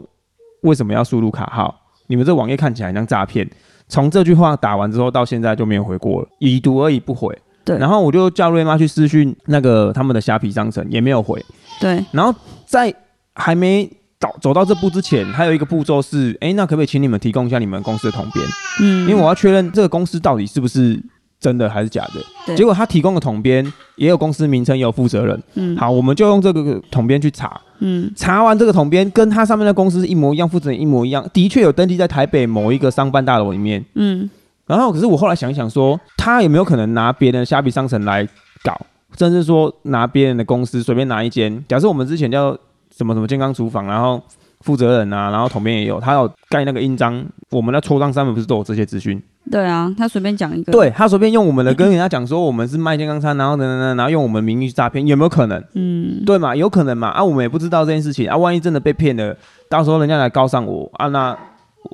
[0.60, 1.74] 为什么要输入卡号？
[2.06, 3.48] 你们这网页看起来像诈骗。
[3.88, 7.34] 从这句话打完之后到现在就没有回过了，已读而已不回。
[7.64, 7.78] 对。
[7.78, 11.42] 然后我就叫瑞妈去私讯那个他们的虾皮商城，也没有回。
[11.80, 12.04] 对。
[12.12, 12.94] 然后在
[13.34, 18.46] 还没到走到这步之前，还有一个步骤是，哎、欸，那可不可以请你们提供一下你们公司的统编？
[18.82, 19.08] 嗯。
[19.08, 21.02] 因为我要确认这个公司到底是不是。
[21.40, 22.14] 真的还是假的？
[22.46, 22.56] 对。
[22.56, 23.64] 结果他提供的统编
[23.96, 25.42] 也有公司名称，也有负责人。
[25.54, 25.76] 嗯。
[25.76, 27.60] 好，我们就用这个统编去查。
[27.78, 28.12] 嗯。
[28.16, 33.84] 查完这个统编跟他上面的公司是一模一样，负责人一模一样，的确有登记在台北某一个商办大楼里面。
[33.94, 34.28] 嗯。
[34.66, 38.28] 然后，可是我后来想一想说，他有没有可能拿别人的虾皮商城来
[38.62, 38.78] 搞，
[39.16, 41.64] 甚至说拿别人的公司随便拿一间？
[41.66, 42.50] 假设我们之前叫
[42.94, 44.20] 什么什么健康厨房，然后
[44.60, 49.22] 负责人啊，然后统编也有，他要盖那个印章，我们的抽章上面不是都有这些资讯？
[49.50, 50.72] 对啊，他随便讲一个。
[50.72, 55.62] 对，他随便用我们的跟人家讲说我们是卖健康餐，然后等等等，然后用我们名义去诈骗，有没有可能？
[55.74, 57.08] 嗯，对嘛，有可能嘛？
[57.08, 59.36] 啊，我们也不知道这件事情啊，万一真的被骗了，
[59.68, 61.36] 到时候人家来告上我啊，那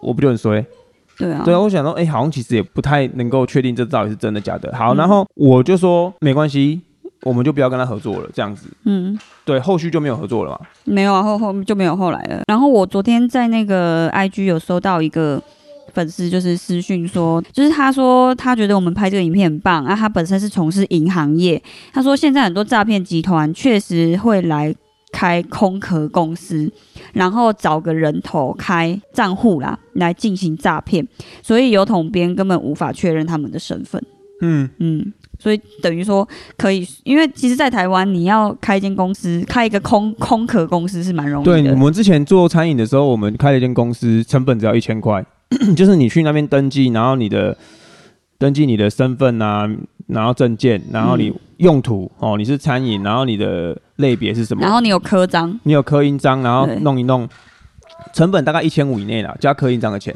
[0.03, 0.65] 我不就很衰？
[1.17, 4.75] 对啊，对啊，我想说，哎、好像其实也不太能够确定这到底是真的假的。
[4.77, 6.81] 好，然后我就说没关系，
[7.23, 8.67] 我们就不要跟他合作了，这样子。
[8.85, 10.59] 嗯，对，后续就没有合作了嘛？
[10.85, 12.43] 没有啊，后后就没有后来了。
[12.49, 15.41] 然后我昨天在那个 IG 有收到一个。
[15.95, 24.75] 粉丝就是私讯说，就是他说他觉得我们拍这个影片很棒啊，他本身是从事银行业，他说现在很多诈骗集团确实会来
[25.13, 26.71] 开空壳公司，
[27.13, 31.07] 然后找个人头开账户啦来进行诈骗，
[31.41, 34.03] 所以有统编根本无法确认他们的身份。
[34.41, 36.29] 嗯嗯，所以等于说
[36.59, 41.63] 可以，因为其实，在台湾你要开一间公司，开一个空空壳公司是蛮容易的。
[41.63, 45.25] 对，我们之前做餐饮的时候，我们开了一间公司，成本只要一千块。
[45.77, 47.57] 就是你去那边登记，然后你的
[48.39, 49.69] 登记你的身份啊，
[50.07, 54.63] 然后证件，然后你用途、嗯、哦，你是餐饮，然后你的类别是什么？
[54.63, 57.29] 然后你有刻章，你有刻印章，然后弄一弄，
[58.13, 60.15] 成本大概一千五以内啦，加刻印章的钱，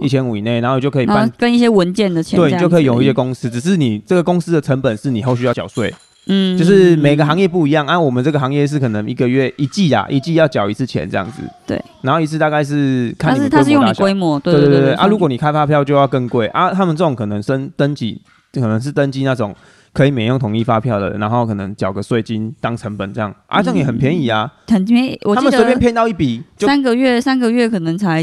[0.00, 5.94] 一千五以内，然后就可以办跟一些文件的钱，对，你就可以有一些公司，只是你这个公司的成本是你后续要缴税。
[6.28, 11.42] 嗯，就是每个行业不一样，按、啊、我们这个行业是可能一个月一季啊，一季要缴一次钱这样子。
[11.66, 14.04] 对，然后一次大概是看你规模大小。
[14.04, 16.72] 规模，对对对啊，如果你开发票就要更贵啊。
[16.72, 18.20] 他们这种可能登登记，
[18.52, 19.54] 可能是登记那种
[19.94, 24.52] 可以免用统一发票的，然后可能缴个税金当成本这样啊，这样也很便宜啊。
[24.66, 28.22] 很便宜，他们随便骗到一笔，三个月三个月可能才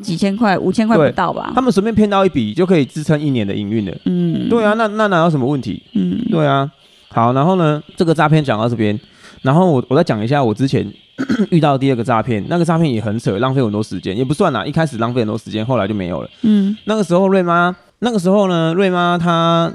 [0.00, 1.52] 几千块，五千块不到吧。
[1.54, 3.94] 他们随便骗到一笔就可以支撑一年的营运的。
[4.06, 5.82] 嗯，对啊，那那哪有什么问题？
[5.94, 6.70] 嗯，对啊。
[7.12, 8.98] 好，然后呢，这个诈骗讲到这边，
[9.42, 10.90] 然后我我再讲一下我之前
[11.50, 16.28] 遇到的第二个诈骗，那个诈骗也很扯，浪费很多时间，也不算啦，一开始浪费很多时间，后来就没有了。
[16.40, 19.70] 嗯，那个时候瑞妈，那个时候呢，瑞妈她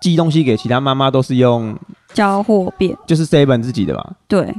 [0.00, 1.76] 寄东西给其他妈妈都是用
[2.14, 4.12] 交货便，就是 Seven 自己的吧？
[4.28, 4.54] 对，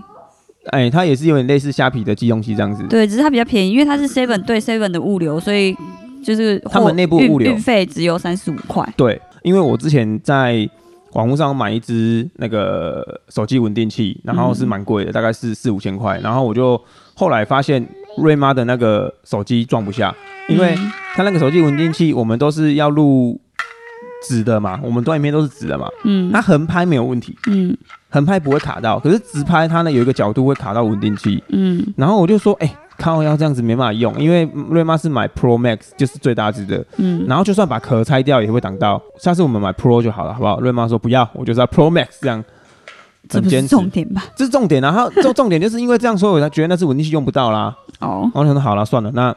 [0.71, 2.84] 哎，它也是有点类似虾皮的寄东西这样子。
[2.89, 5.73] 对，只是它比较便宜，因为它是 Seven 对 Seven 的物流，所以
[6.21, 8.86] 就是他们内部物流运费只有三十五块。
[8.97, 10.69] 对，因为我之前在。
[11.13, 16.19] 网络上买一支那个手机稳定器，然后是蛮贵的，大概是四五千块。
[16.19, 16.79] 然后我就
[17.15, 20.15] 后来发现瑞妈的那个手机装不下，
[20.47, 20.77] 因为
[21.15, 23.39] 它那个手机稳定器我们都是要录
[24.27, 27.75] 直的嘛，我们端里面都是直的嘛，嗯，它横拍没有问题，嗯，
[28.09, 32.75] 横拍不会卡到，可是直拍它呢有一个角度会卡到稳定器，嗯，然后我就说，哎、欸。
[32.99, 36.85] 靠，要这样子没办法用，因为瑞妈是买 Pro Max，就是最大只的。
[36.97, 39.01] 嗯，然后就算把壳拆掉也会挡到。
[39.17, 40.59] 下次我们买 Pro 就好了，好不好？
[40.59, 42.43] 瑞妈说不要，我就是要 Pro Max 这样。
[43.27, 44.23] 这不是重点吧？
[44.35, 47.75] 这是重点，然后重重点就是因为这样，所以我才觉得那是稳定器用不到啦。
[47.99, 49.35] 哦，然后说好了，算了，那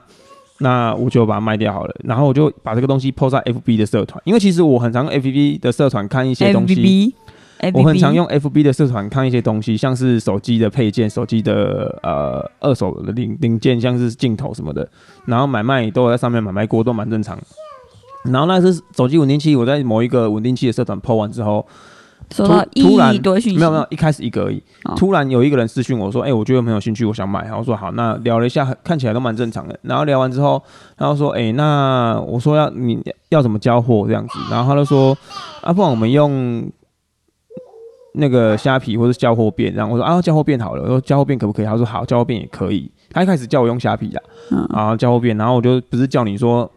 [0.58, 1.94] 那我就把它卖掉好了。
[2.04, 7.14] 然后我就把这个东西 PO 在 FB 的社团，因为其实我很常用 FB 的社团看一些东西。
[7.74, 14.88] 我很常用 FB 的社团看一些东西，像是手机的配件、手机的呃二手的零零件，像是镜头什么的，
[15.26, 17.38] 然后买卖都有在上面买卖过，都蛮正常。
[18.24, 21.64] 然后那是手机稳定器，我在某一个稳定器的社团 po 完之后，
[22.30, 22.44] 突
[22.74, 24.62] 突然没有没有，一开始一个而已，
[24.96, 30.62] 突然有一个人私讯我说：“哎、欸，我觉得很有兴趣，我想买。”然后说：“好，那聊了一下，看起来都蛮正常的。”然后聊完之后，
[30.96, 35.16] 然后说：“哎、欸，那我说要你要怎么交货这样子？”然后他就说
[35.62, 36.68] ：“啊，不然我们用。”
[38.14, 41.64] 那个虾皮或者交货变，然后我说啊，交货变好了，我说交货变可不可以？
[41.66, 42.90] 他说好，交货变也可以。
[43.10, 46.70] 他一开始叫我用虾皮的，嗯，啊，交货变，然后我就不是叫你说，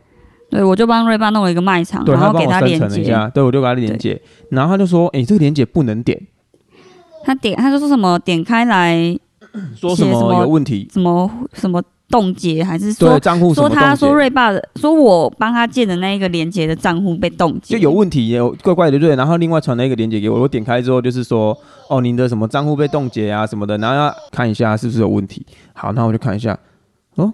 [0.49, 6.21] 对，我就帮瑞爸弄了一个卖场，然后给他生成一下，对，我就给他连接，然后他就说，哎、欸，这个连接不能点，
[7.23, 9.17] 他点，他就说什么点开来，
[9.75, 11.81] 说什么有问题，什么什么。
[12.07, 19.15] 冻结还是说账户说他说瑞爸的说我帮他建的那一个连接的账户被冻结，就有问题，有怪怪的对。
[19.15, 21.57] 然后另外传了一个连接给我，我点开之后就是说
[21.89, 25.45] 哦，您的什么账户被冻结啊什么的，然后要看一下是不是有问题。
[25.73, 26.57] 好，那我就看一下
[27.15, 27.33] 哦。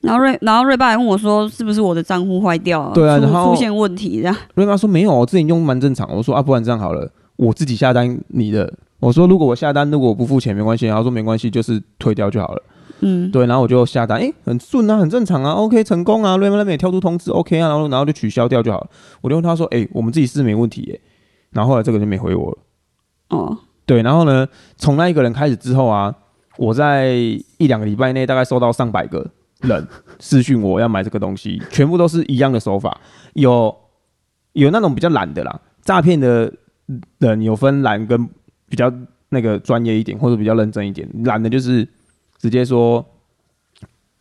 [0.00, 2.94] 然后瑞然后瑞爸还问我说是不是我的账户坏掉了？
[2.94, 4.36] 对啊，然后出现问题这样。
[4.54, 6.08] 瑞爸说没有，我自己用蛮正常。
[6.14, 8.72] 我说啊，不然这样好了，我自己下单你的。
[8.98, 10.86] 我说如果我下单，如果我不付钱没关系。
[10.86, 12.62] 然后说没关系，就是退掉就好了。
[13.02, 18.90] 嗯，对，然后我就下单，哎、欸，很顺啊，很正常啊，OK，成功啊，瑞妈那边也跳出通知，OK 啊，然后然后就取消掉就好了。
[19.20, 21.00] 我就问他说，哎、欸，我们自己是没问题耶，
[21.50, 22.58] 然后后来这个就没回我了。
[23.30, 26.14] 哦，对，然后呢，从那一个人开始之后啊，
[26.58, 29.26] 我在一两个礼拜内大概收到上百个
[29.62, 29.86] 人
[30.20, 33.00] 私讯我要买这个东西，全部都是一样的手法，
[33.32, 33.74] 有
[34.52, 36.52] 有那种比较懒的啦，诈骗的
[37.18, 38.28] 人有分懒跟
[38.68, 38.92] 比较
[39.30, 41.88] 那个专业一点或者比较认真一点，懒的就是。
[42.40, 43.04] 直接说，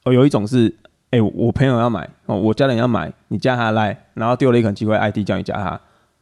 [0.03, 0.67] 哦，有一种是，
[1.11, 5.79] 哎、欸，我朋友要买，哦，我家人要买，你加他来，然后丢了一个很奇怪 ID 叫你加他，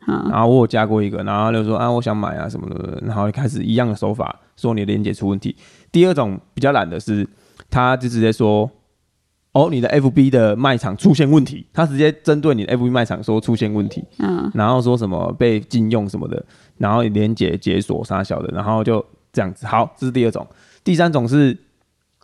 [0.08, 5.56] 嗯、然后我有加过一个，然后就说啊，我想买啊什么的，然后开始一样的手法，说你的连接出问题。
[5.92, 7.28] 第二种比较懒的是，
[7.68, 8.70] 他就直接说，
[9.54, 16.46] 哦，你的 FB 的卖场出现问题，他直接针对你的 FB 卖场说出现问题，嗯，然后说什么被禁用什么的，
[16.78, 19.66] 然后连接解锁啥小的，然后就这样子。
[19.66, 20.46] 好，这是第二种，
[20.84, 21.58] 第三种是。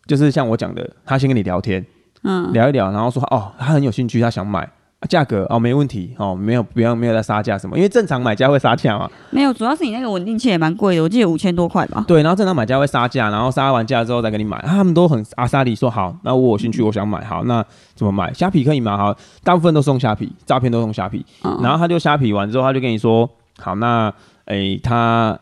[0.05, 1.85] 就是像我讲的，他先跟你聊天，
[2.23, 4.69] 嗯，聊一聊，然后说哦，他很有兴趣，他想买，
[5.09, 9.09] 价、啊、格哦没问题哦，没有不要没有在杀价什么，因为正常买家会杀价嘛。
[9.31, 12.03] 没有，主要是你那个稳定器也蛮贵的，我记得五千多块吧。
[12.07, 17.63] 对，然后正常买家会杀价，然后杀完价之后再给你买，他们都很阿莎里说好，那我有兴趣，我想买，好，那
[17.95, 18.33] 怎么买？
[18.33, 18.97] 虾皮可以吗？
[18.97, 24.13] 好，大部分都是用虾皮，诈骗都用虾皮，嗯、然后他就虾皮完之后，他就跟你说好，那
[24.45, 25.39] 诶、欸、他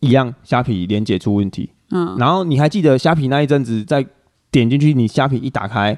[0.00, 1.70] 一样虾皮连接出问题。
[1.90, 4.04] 嗯，然后你还记得虾皮那一阵子，在
[4.50, 5.96] 点进去，你虾皮一打开，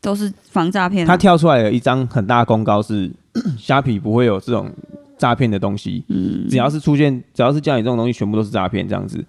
[0.00, 1.06] 都是防诈骗。
[1.06, 3.10] 它跳出来有一张很大的公告，是
[3.58, 4.70] 虾皮不会有这种
[5.18, 6.04] 诈骗的东西。
[6.08, 9.24] 嗯，只要是出现，只要是叫你这种东西，全部都是诈骗这样子。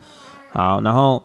[0.51, 1.23] 好，然后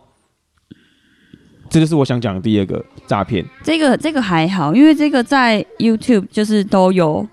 [1.68, 3.44] 这就是我想讲的第二个诈骗。
[3.64, 7.27] 这个这个还好，因为这个在 YouTube 就是都有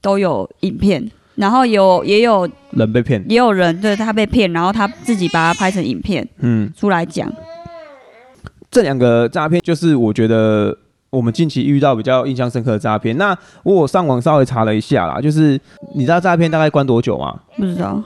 [0.00, 1.10] 都有影片。
[1.36, 7.32] 然后有也有人被骗，也有人对他被骗，然后他自己把它拍成影片，嗯，出来讲。
[8.70, 10.76] 这两个诈骗就是我觉得
[11.10, 13.16] 我们近期遇到比较印象深刻的诈骗。
[13.16, 15.60] 那我上网稍微查了一下啦，就是
[15.94, 17.40] 你知道诈骗大概关多久吗？
[17.56, 18.02] 不知道。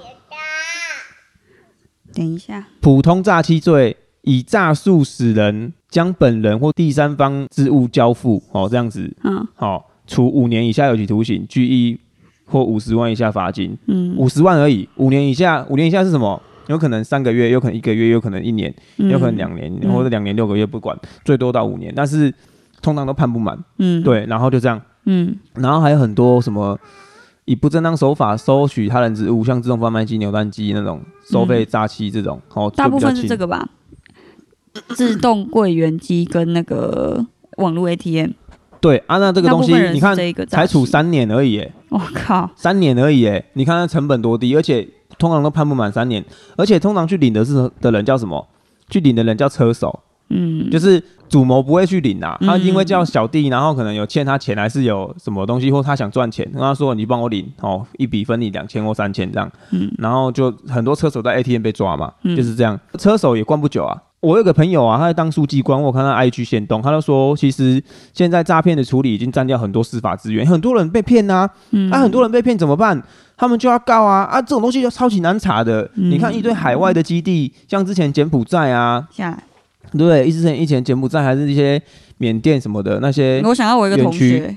[2.15, 2.67] 等一下。
[2.81, 11.99] 普通诈欺罪，以诈术使人将本人或第三方之物交付，哦，这样子，嗯，好、哦，处五年以下有期徒刑，拘役。
[12.49, 14.89] 或五十万以下罚金，嗯，五十万而已。
[14.97, 16.41] 五年以下，五年以下是什么？
[16.69, 20.95] 有可能三个月，有可能一个月，有可能一年，嗯、有可能两年，嗯、或者两年六个月，不管，
[21.25, 21.91] 最多到五年。
[21.97, 22.33] 但是
[22.83, 24.27] 通常都判不满，嗯，对。
[24.27, 26.79] 然后就这样，嗯，然后还有很多什么
[27.47, 33.67] 以不正当手法收取他人之物，像自动贩卖机、扭蛋机那种收费诈欺这种，哦、嗯，大部分是这个吧？
[34.91, 37.25] 自动柜员机跟那个
[37.57, 38.33] 网络 ATM。
[38.81, 40.17] 对啊，那这个东西你看
[40.49, 43.43] 才处三年而已，我靠，三年而已哎！
[43.55, 44.87] 你看它成本多低，而且
[45.19, 46.25] 通常都判不满三年，
[46.57, 48.47] 而且通常去领的是的人叫什么？
[48.89, 50.01] 去领的人叫车手，
[50.31, 64.03] 嗯，就是主谋不会去领啊，他因为叫小弟，然后可能有欠他钱，还是有什么东西，或他想赚钱，跟他说你帮我领哦，一笔分你两千或三千这样，嗯，然后就很多车手在 ATM 被抓嘛，就是这样，车手也关不久啊。
[64.21, 73.01] 我有个朋友啊，他在当书记官，我看他 IG 限动，他就说，其实现在诈骗的处理已经占掉很多司法资源，很多人被骗呐、啊，嗯，啊，很多人被骗怎么办？
[73.37, 75.89] 他们就要告啊，啊，这种东西就超级难查的。
[75.95, 79.41] 嗯、你看一堆海外的基地，像之前柬埔寨啊，下
[79.97, 81.81] 对，之前以前柬埔寨还是一些
[82.17, 83.41] 缅甸什么的那些。
[83.45, 84.57] 我想要我一个同学，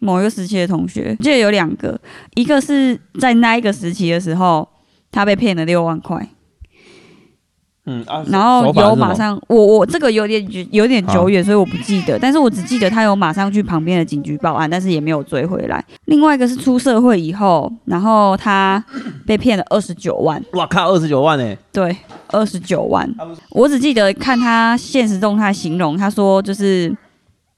[0.00, 1.98] 某一个时期的同学，记得有两个，
[2.34, 4.68] 一个是在那一个时期的时候，
[5.10, 6.28] 他被骗了六万块。
[7.88, 15.82] 嗯啊，然后有马上，我我这个有点有点久远，所以我不记得，但是我只记得他有马上去旁边的警局报案，但是也没有追回来。
[16.04, 18.84] 另外一个是出社会以后，然后他
[19.26, 20.42] 被骗了二十九万。
[20.52, 21.56] 哇靠，二十九万呢？
[21.72, 21.96] 对，
[22.28, 23.10] 二十九万。
[23.50, 26.94] 我只记得看他现实动态形容，他说就是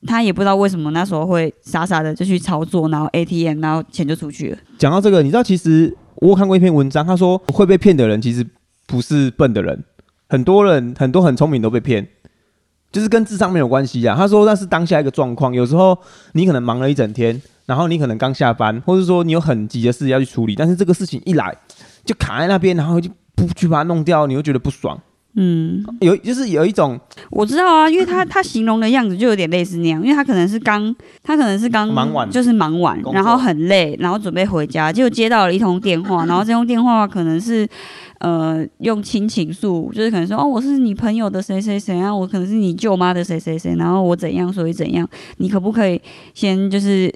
[0.07, 4.59] 他也不知道为什么那时候会傻傻的就去操作，然后 ATM，然后钱就出去了。
[4.79, 8.47] 讲到这个，你知道其实我有看过一篇文章，他说会被骗的人其实
[8.87, 9.83] 不是笨的人。
[10.31, 12.09] 很多人很多很聪明都被骗，
[12.93, 14.17] 就是跟智商没有关系啊。
[14.17, 15.99] 他说那是当下一个状况，有时候
[16.33, 21.55] 你可能忙了一整天，然后你可能刚下班，或者说你有很急的事要去处理，但是这个事情一来
[22.05, 24.99] 就卡在那边，然后就不去把它弄掉，你又觉得不爽。
[25.35, 26.99] 嗯，有就是有一种
[27.31, 37.69] 我知道啊，因为他 他形容的样子就有点类似那样，因为他可能是刚他可能是刚忙完，就是忙完，然后很累，然后准备回家，结果接到了一通电话， 然后这通电话可能是。
[38.21, 45.09] 呃，用亲情诉，就是可能说，哦，我是你朋友的谁谁谁啊，我可能是你舅妈的谁谁谁，然后我怎样，所以怎样，
[45.39, 45.99] 你可不可以
[46.35, 47.11] 先就是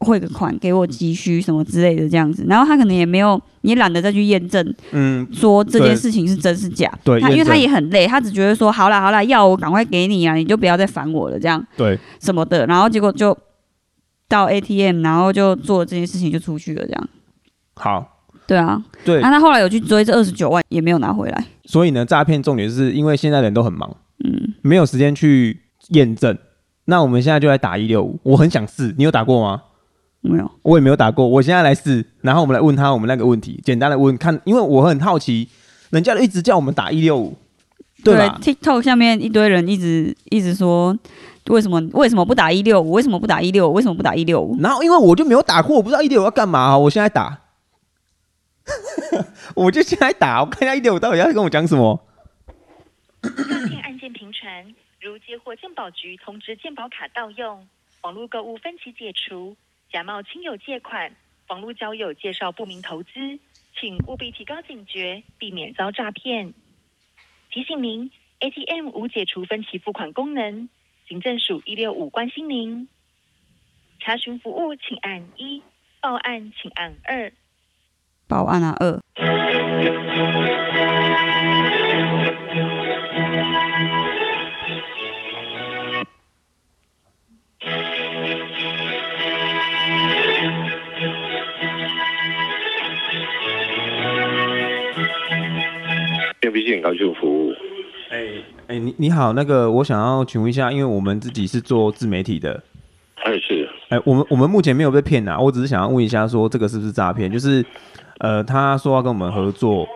[0.00, 13.36] 汇个款给我急需什么之类的这样子，然后他可能也没有，也懒得再去验证，嗯，说这件事情是真是假，对，他因为他也很累，他只觉得说，好啦好啦，要我赶快给你啊，你就不要再烦我了，这样，对，什么的，然后结果就
[14.28, 17.08] 到 ATM，然后就做这件事情就出去了，这样，
[17.74, 18.16] 好。
[18.46, 21.46] 对啊，对，那、他后来有去追这二十九万，也没有拿回来。
[21.66, 23.88] 所以呢，诈骗重点是因为现在人都很忙，
[24.24, 26.36] 嗯，没有时间去验证。
[26.86, 29.62] 那我们现在就来打一六五，我很想试，你有打过吗？
[30.22, 31.26] 没有，我也没有打过。
[31.26, 35.48] 我现在来试，然后我们来问他我们那个问题，简单的问看，因为我很好奇，
[35.90, 37.36] 人家一直叫我们打一六五，
[38.04, 40.94] 对吧？TikTok 下面一堆人一直一直说，
[41.46, 42.92] 为什么为什么不打一六五？
[42.92, 43.72] 为什么不打一六五？
[43.72, 44.56] 为什么不打一六五？
[44.60, 47.40] 然后因为我就没有打过，我不知道一六五要干嘛，我现在打。
[49.56, 51.98] 我就现在打，我看一下一六五到底要跟我讲什么。
[53.22, 53.30] 诈
[53.66, 54.64] 骗案件频传，
[55.00, 57.66] 如接获鉴宝局通知鉴宝卡盗用、
[58.02, 59.56] 网络购物分期解除、
[59.92, 61.16] 假冒亲友借款、
[61.48, 63.10] 网络交友介绍不明投资，
[63.78, 66.54] 请务必提高警觉，避免遭诈骗。
[67.50, 70.68] 提醒您，ATM 无解除分期付款功能，
[71.08, 72.88] 行政署一六五关心您。
[73.98, 75.60] 查询服务请按一，
[76.00, 77.32] 报案请按二。
[78.28, 78.76] 报案啊！
[78.78, 79.00] 二。
[96.50, 97.52] 电比很高就服务。
[98.10, 98.26] 哎
[98.68, 102.62] 哎，你你好，那个我想要请问一下，因为我们自己是做自媒体的。
[103.22, 103.68] 哎是。
[103.88, 107.30] 哎，我们我们目前没有被骗啊，我只是想要问一下，说这个是不是诈骗？
[107.30, 107.64] 就是。
[108.22, 109.88] 呃，他说要跟我们合作，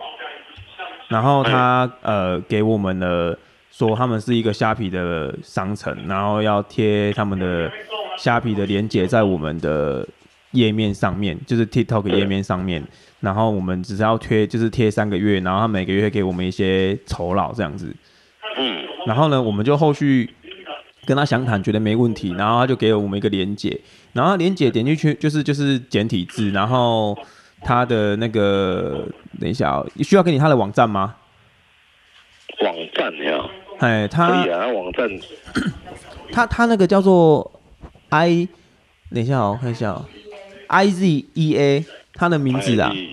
[1.09, 3.37] 然后他呃给我们了
[3.69, 7.71] 说他们是一个虾皮的商城，然后要贴他们的
[8.17, 10.03] 虾皮的链接在我们的
[10.55, 12.83] 页面上面，就是 TikTok 页面上面，
[13.19, 17.95] 然后我们只是要贴，就是贴三个月，然后他每个月给我们一些酬劳这样子。
[18.57, 20.33] 嗯，然后呢，我们就后续
[21.05, 23.79] 跟他详谈，觉得没问题，然后他就给了我们一个连接，
[24.13, 27.15] 然后连接点进去就是就是简体字，然后。
[27.61, 29.07] 他的那个，
[29.39, 31.15] 等一下哦，你需要给你他的网站吗？
[32.61, 33.43] 网站呀，
[33.79, 35.09] 哎，他可以啊，网站，
[36.31, 37.59] 他他那个叫做
[38.09, 38.47] I，
[39.09, 40.05] 等一下哦，看一下哦
[40.67, 43.07] ，I Z E A，他的名字啊 E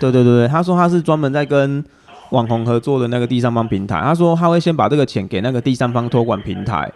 [0.00, 1.84] 对对对对，他说他是专门在跟
[2.30, 6.92] 网红合作的那个第三方平台，他说他会先把这个钱给那个第三方托管平台，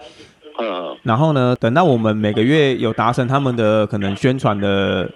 [0.59, 5.11] 嗯，然后呢，等到我们每个月有达成他们的可能宣传的。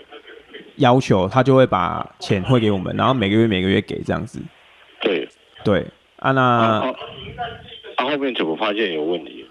[0.79, 4.41] 要求他就会把钱汇给我们，然后每个月每个月给这样子。
[5.01, 5.29] 对
[5.62, 6.93] 对啊，那啊，
[7.95, 9.43] 啊后面怎么发现有问题？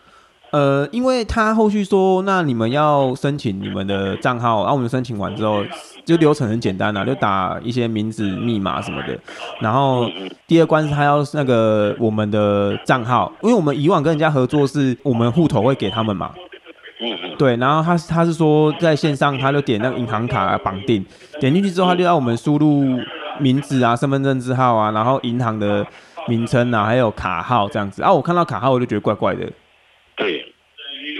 [0.53, 5.63] 呃，因为他后续说，那你们要申请你们的账号，然后我们申请完之后，
[6.05, 9.17] 就流程很简单啊，就打一些名字、密码什么的。
[9.59, 10.07] 然后
[10.45, 16.29] 第二关是他要那个我们的账号，因为我们以往跟人家合作，是我们户头会给他们嘛。
[17.39, 21.03] 对，然后他他是说在线上，他就点那个银行卡绑定，
[21.39, 22.85] 点进去之后，他就要我们输入
[23.39, 25.83] 名字啊、身份证字号啊，然后银行的
[26.27, 28.03] 名称啊，还有卡号这样子。
[28.03, 29.51] 啊，我看到卡号我就觉得怪怪的。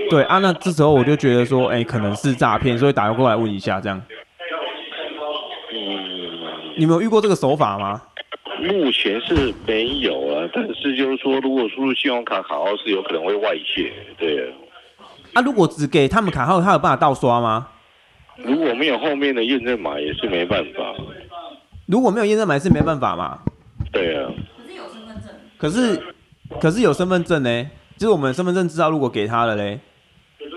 [0.09, 4.01] 对，啊，那这时候我就觉得说，哎、欸，可能是诈骗，所以打过来问一下这样。
[5.73, 8.01] 嗯，你们有遇过这个手法吗？
[8.61, 14.53] 目前是没有啊，但是就是说，如果输入信用卡卡号是有可能会外泄，对。
[15.33, 17.67] 啊，如果只给他们卡号，他有办法盗刷吗？
[18.37, 20.93] 如果没有后面的验证码，也是没办法。
[21.87, 23.39] 如果没有验证码，是没办法嘛？
[23.91, 24.29] 对啊。
[24.57, 25.31] 可是有身份证。
[25.57, 27.69] 可是，可是有身份证呢？
[27.97, 29.79] 就是我们身份证知道，如果给他了嘞，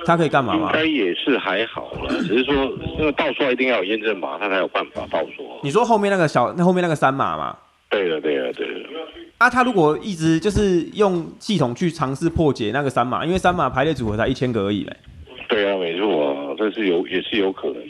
[0.07, 0.69] 他可以干嘛吗？
[0.69, 2.55] 应该也是还好啦， 只是说
[2.97, 5.45] 那个盗刷一定要有验证码，他才有办法盗刷。
[5.63, 7.57] 你说后面那个小，那后面那个三码嘛？
[7.91, 8.89] 对了，对了，对了。
[9.39, 14.97] 啊，他如果一直就是用系统去尝试破解那个三码，因为三码排列组合才一千个而已嘞。
[15.49, 17.89] 对啊，没错啊，这是有也是有可能的。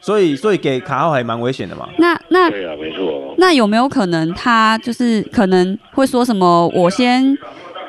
[0.00, 1.88] 所以，所以给卡号还蛮危险的嘛。
[1.98, 3.34] 那那对啊，没错。
[3.38, 6.68] 那有没有可能他就是可能会说什么？
[6.68, 7.36] 我先。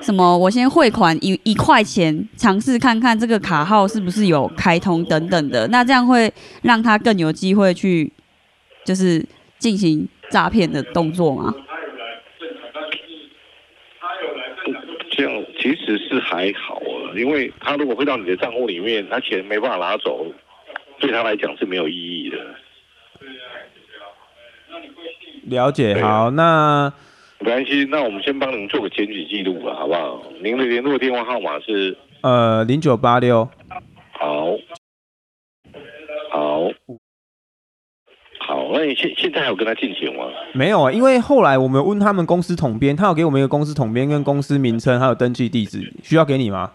[0.01, 0.37] 什么？
[0.37, 5.67] 我先汇款一一块钱，尝试看看这个卡号是不是有开通等等的。
[5.67, 6.31] 那这样会
[6.63, 8.11] 让他更有机会去，
[8.83, 9.23] 就是
[9.59, 11.53] 进行诈骗的动作吗？
[15.11, 20.25] 这样其实是还好啊，因为他如果汇到你的账户里面，他钱没办法拿走，
[20.99, 22.37] 对他来讲是没有意义的。
[25.43, 26.91] 了解，好，那。
[27.43, 30.21] 没关系，那我们先帮您做个检举记录吧，好不好？
[30.43, 33.49] 您的联络电话号码是呃零九八六。
[34.11, 34.51] 好，
[36.29, 36.71] 好，
[38.39, 38.69] 好。
[38.73, 40.25] 那你现现在还有跟他进行吗？
[40.53, 46.71] 没有啊，因为后来我们问他们公司统编，他有给我们一个公司统编跟公司名称还有登记地址，需要给你吗？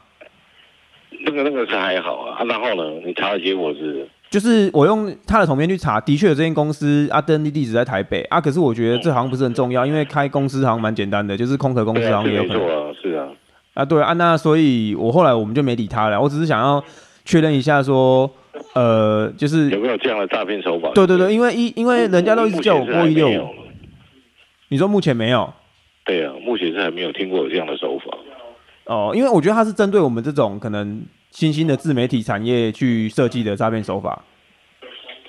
[1.25, 3.01] 那个那个是还好啊，啊然后呢？
[3.05, 4.09] 你查的结果是？
[4.29, 8.41] 就是我用他的统编去查，的确有这间公司啊，登记地址在台北啊。
[8.41, 12.61] 可是我觉得这好像不是很重要，因为开公司好像蛮简单的，就是空壳公司好像也有可能。
[12.61, 13.29] 没错啊，是啊。
[13.75, 16.21] 啊，对啊，那所以我后来我们就没理他了。
[16.21, 16.83] 我只是想要
[17.25, 18.29] 确认一下，说，
[18.75, 20.91] 呃，就是有没有这样的诈骗手法？
[20.93, 23.49] 对对对，因为一因为人家都一直叫我拨一六五。
[24.69, 25.53] 你说目前没有？
[26.05, 28.17] 对啊，目前是还没有听过有这样的手法。
[28.87, 31.03] 哦，因为我觉得他是针对我们这种可能。
[31.37, 34.25] 新兴的自媒体产业去设计的诈骗手法，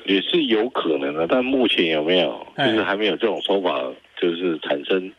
[0.06, 3.78] 也是有可能的，但目前有没有，就是还没有这种手法，
[4.18, 5.12] 就是产生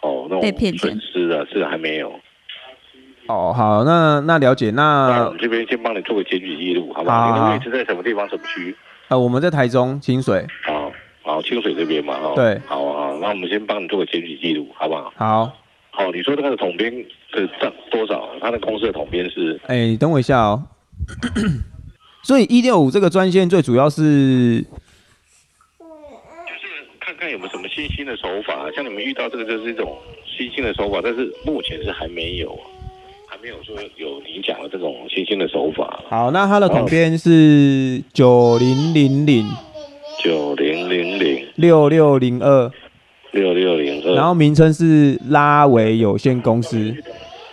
[0.00, 2.12] 哦那种损失的，是还没有。
[3.26, 7.32] 哦，好，那那了解，那，我们这边先帮你做个检举记录，好不好？
[7.32, 8.28] 你的位置在什么地方？
[8.28, 8.76] 什么区？
[9.08, 10.46] 呃，我们在台中清水。
[10.62, 12.34] 好，好，清水这边嘛，哦。
[12.36, 12.60] 对。
[12.64, 15.12] 好啊，那我们先帮你做个检举记录，好不好？
[15.16, 15.52] 好。
[15.98, 16.94] 好，你说那个统编
[17.32, 18.28] 的账多少？
[18.40, 19.60] 他的公司的统编是？
[19.66, 20.62] 哎、欸，等我一下哦。
[22.22, 24.68] 所以一六五这个专线最主要是，就
[25.76, 32.56] 是看看有没有什么新兴的手法，像你们遇到这个就是一种新兴的手法，但是目前是还没有，
[33.26, 36.00] 还没有说有你讲的这种新兴的手法。
[36.08, 39.50] 好，那他的统编是九零零零
[40.22, 42.70] 九零零零六六零二。
[43.32, 46.94] 六六零二，然后名称是拉维有限公司。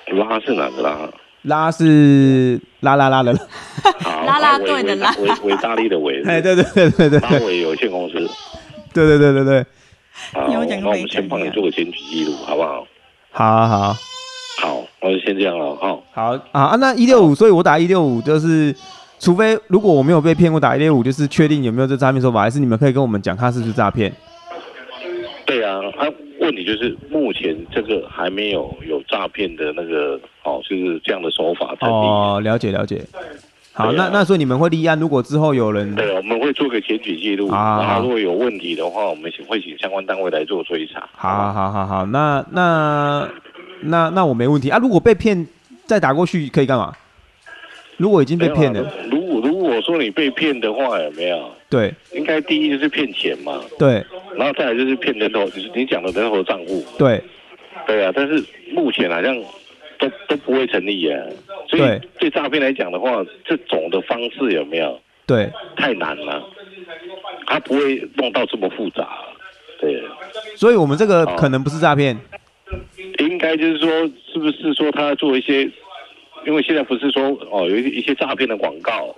[0.07, 1.09] 拉是哪个拉？
[1.43, 3.39] 拉是拉拉拉的拉。
[4.25, 5.13] 拉拉队的拉。
[5.19, 6.23] 维维大力的维。
[6.25, 7.19] 哎，对对对对对。
[7.19, 8.15] 拉维有限公司。
[8.93, 9.65] 对对对对对。
[10.33, 12.87] 好，那我们先帮你做个检举记录，好不好？
[13.31, 13.95] 好好好。
[14.61, 16.01] 好，那就先这样了，好。
[16.13, 18.73] 好啊，那一六五，所以我打一六五，就是
[19.19, 24.11] 除非如果我没有被骗，我打一六五就是确定有没有这诈骗手法，还是你们可以跟我们讲他是不是诈骗？
[25.97, 33.01] 他、啊、问题就是目前这个还没有有诈骗的那个哦，就是这样的手法哦，了解了解。
[33.73, 37.81] 好，啊、那那所以你们会立案，如果之后有人对，我们会做个检举记录啊。
[37.81, 41.09] 然后如果有问题的话，我们会请相关单位来做追查。
[41.13, 43.29] 好，好，好，好，那那
[43.81, 44.77] 那那我没问题啊。
[44.77, 45.45] 如果被骗
[45.85, 46.93] 再打过去可以干嘛？
[47.97, 51.51] 如果已经被骗了，如果如果说你被骗的话，有没有？
[51.69, 53.61] 对，应该第一就是骗钱嘛。
[53.79, 54.03] 对。
[54.35, 56.83] 然后再来就是骗人头，就是你讲的人头账户。
[56.97, 57.21] 对，
[57.87, 59.33] 对啊，但是目前好像
[59.97, 61.25] 都都不会成立啊。
[61.69, 64.99] 所以对诈骗来讲的话，这种的方式有没有？
[65.25, 66.45] 对，太难了，
[67.47, 69.07] 他不会弄到这么复杂。
[69.79, 70.03] 对，
[70.55, 72.17] 所以我们这个可能不是诈骗。
[73.19, 73.89] 应该就是说，
[74.33, 75.69] 是不是说他做一些
[76.45, 79.15] 因为现在不是说哦，有一一些诈骗的广告，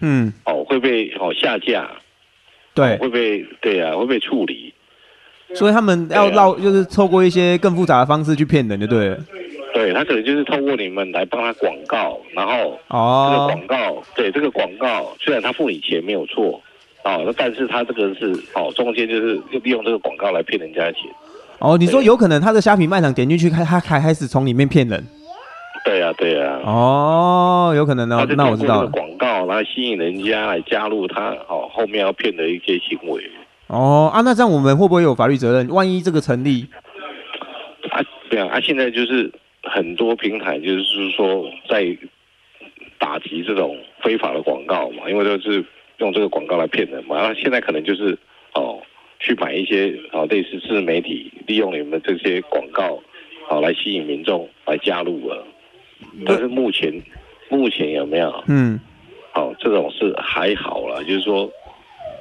[0.00, 1.90] 嗯，哦会被哦下架，
[2.74, 4.72] 对，会被对啊会被处理，
[5.54, 9.18] 所以他们要绕，啊、就是透过一些更复杂的方式去骗人，就对了。
[9.74, 16.60] 对他可能就是透过你们来帮他广告，然后哦，这个广告，对这个广告，虽然他付你钱没有错，
[17.04, 21.02] 哦，那但是他这个是哦中间就是利用这个广告来骗人家的钱。
[21.58, 25.04] 哦，你说有可能他的虾皮卖场点进去开，他开开始从里面骗人。
[25.88, 26.70] 对呀、啊，对呀、啊。
[26.70, 28.26] 哦，有可能呢。
[28.36, 28.90] 那我知道了。
[28.90, 33.22] 广告，然后吸引人家来加入他，哦，后面要骗的一些行为。
[33.68, 35.68] 哦啊，那这样我们会不会有法律责任？
[35.68, 36.66] 万一这个成立？
[37.90, 39.32] 啊，对啊，啊，现在就是
[39.62, 41.96] 很多平台就是说在
[42.98, 45.64] 打击这种非法的广告嘛，因为都是
[45.98, 47.16] 用这个广告来骗人嘛。
[47.16, 48.18] 然后现在可能就是
[48.52, 48.78] 哦。
[49.20, 53.02] 去买一些啊，类似自媒体，利用你们这些广告，
[53.48, 55.44] 好来吸引民众来加入了。
[56.26, 56.92] 但是目前，
[57.48, 58.44] 目前有没有？
[58.46, 58.78] 嗯，
[59.32, 61.50] 好，这种是还好了，就是说，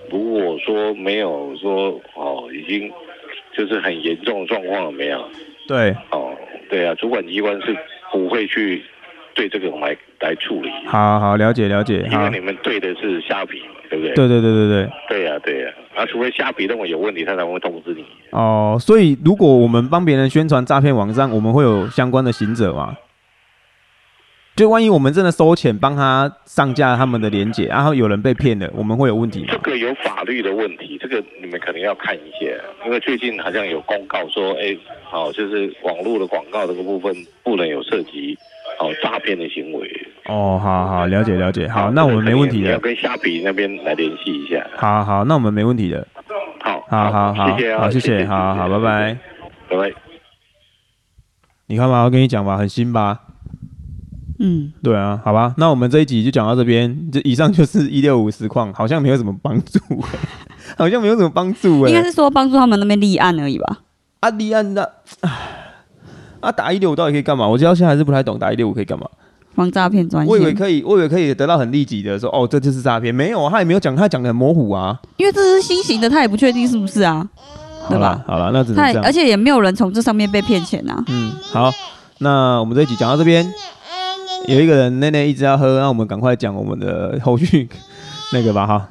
[0.09, 2.91] 如果说没有说哦，已经
[3.55, 5.23] 就是很严重的状况了没有？
[5.67, 6.33] 对，哦，
[6.69, 7.75] 对啊，主管机关是
[8.11, 8.83] 不会去
[9.33, 10.69] 对这个来来处理。
[10.85, 13.61] 好好了解了解，因为你们对的是虾皮。
[13.89, 14.13] 对不对？
[14.15, 14.89] 对对对对对。
[15.07, 18.03] 对呀、啊、对呀、啊，啊，除非虾皮认为有问题，他才会通知你。
[18.31, 22.97] 哦，所以如果我们帮别人宣传诈骗网站，我们会有相关的行者吗？
[24.57, 29.49] 就万一我们真的收钱帮他上架他们的链接，然后有人被骗了，我们会有问题吗？
[29.51, 32.51] 这个有法律的问题，这个你们可能要看一下，
[32.83, 38.35] 因为最近好像有公告说，哎，好，就是网络的广告这个部分不能有涉及。
[38.79, 40.07] 哦，诈骗的行为。
[40.25, 42.71] 哦，好好了解了解，好，那我们没问题的。
[42.71, 44.67] 要跟虾皮那边来联系一下。
[44.75, 46.05] 好好，那我们没问题的。
[46.59, 49.17] 好，好好好，谢谢、啊、好，谢谢好好，拜拜，
[49.69, 49.95] 拜拜。
[51.67, 53.19] 你看吧，我跟你讲吧，很新吧？
[54.39, 59.79] 嗯，对啊，好吧，那我们这一集就讲到这边，这以上就是 一六五实况，好像没有什么帮助，
[60.77, 61.89] 好像没有什么帮助哎。
[61.89, 63.79] 应该是说帮助他们那边立案而已吧？
[64.19, 64.93] 啊，立案的。
[66.39, 67.47] 啊，打一六五到底可以干嘛？
[67.47, 69.07] 我到现在还是不太懂，打一六五可以干嘛？
[69.55, 70.29] 防诈骗专线。
[70.31, 73.13] 我以为可以，我以为可以得到很立即的说，哦，这就是诈骗。
[73.13, 74.95] 没有，他也没有讲，他讲的很模糊啊。
[75.17, 77.27] 因为这是新型的，他也不确定是不是啊，
[77.89, 78.23] 对吧？
[78.27, 79.03] 好了，那只能这样。
[79.03, 81.03] 而且也没有人从这上面被骗钱啊。
[81.07, 81.71] 嗯，好，
[82.19, 83.51] 那我们这一集讲到这边，
[84.47, 87.67] 有一个人内内一直要喝，那我们赶快讲我们的后续
[88.31, 88.87] 那个吧，哈。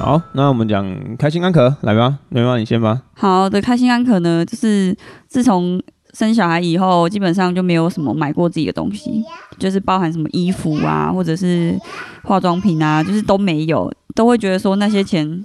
[0.00, 3.02] 好，那我们讲开心安可来吧，没办法，你先吧。
[3.14, 4.96] 好的，开心安可呢，就是
[5.28, 5.80] 自从
[6.12, 9.22] 生小孩以后，基本上就没有什么买过自己的东西，
[9.58, 11.78] 就是包含什么衣服啊，或者是
[12.22, 15.44] 化妆品啊，就是都没有，都会觉得说那些钱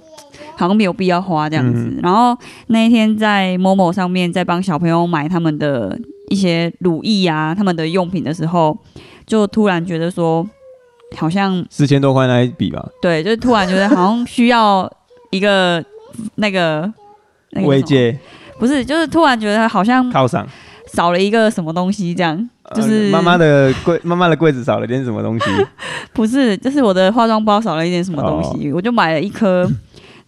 [0.56, 1.80] 好像没有必要花这样子。
[1.80, 2.36] 嗯、然后
[2.68, 5.98] 那一天在 Momo 上面在帮小朋友买他们的
[6.28, 8.76] 一些乳液啊，他们的用品的时候，
[9.26, 10.48] 就突然觉得说。
[11.16, 14.86] 好像四千多块那一笔吧，对，就是突然觉得好像需要
[15.30, 15.82] 一个
[16.34, 16.92] 那个
[17.64, 18.20] 慰藉，
[18.58, 20.46] 不是，就是突然觉得好像犒赏
[20.92, 25.44] 少了一个什么东西，这样就是妈妈、呃、的柜， 妈妈的柜子少了点什么东西，
[26.12, 29.68] 不是，就是我的化妆包少了一点什么东西，哦、我就买了一颗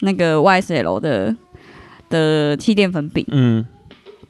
[0.01, 1.35] 那个 YSL 的
[2.09, 3.65] 的气垫粉饼，嗯，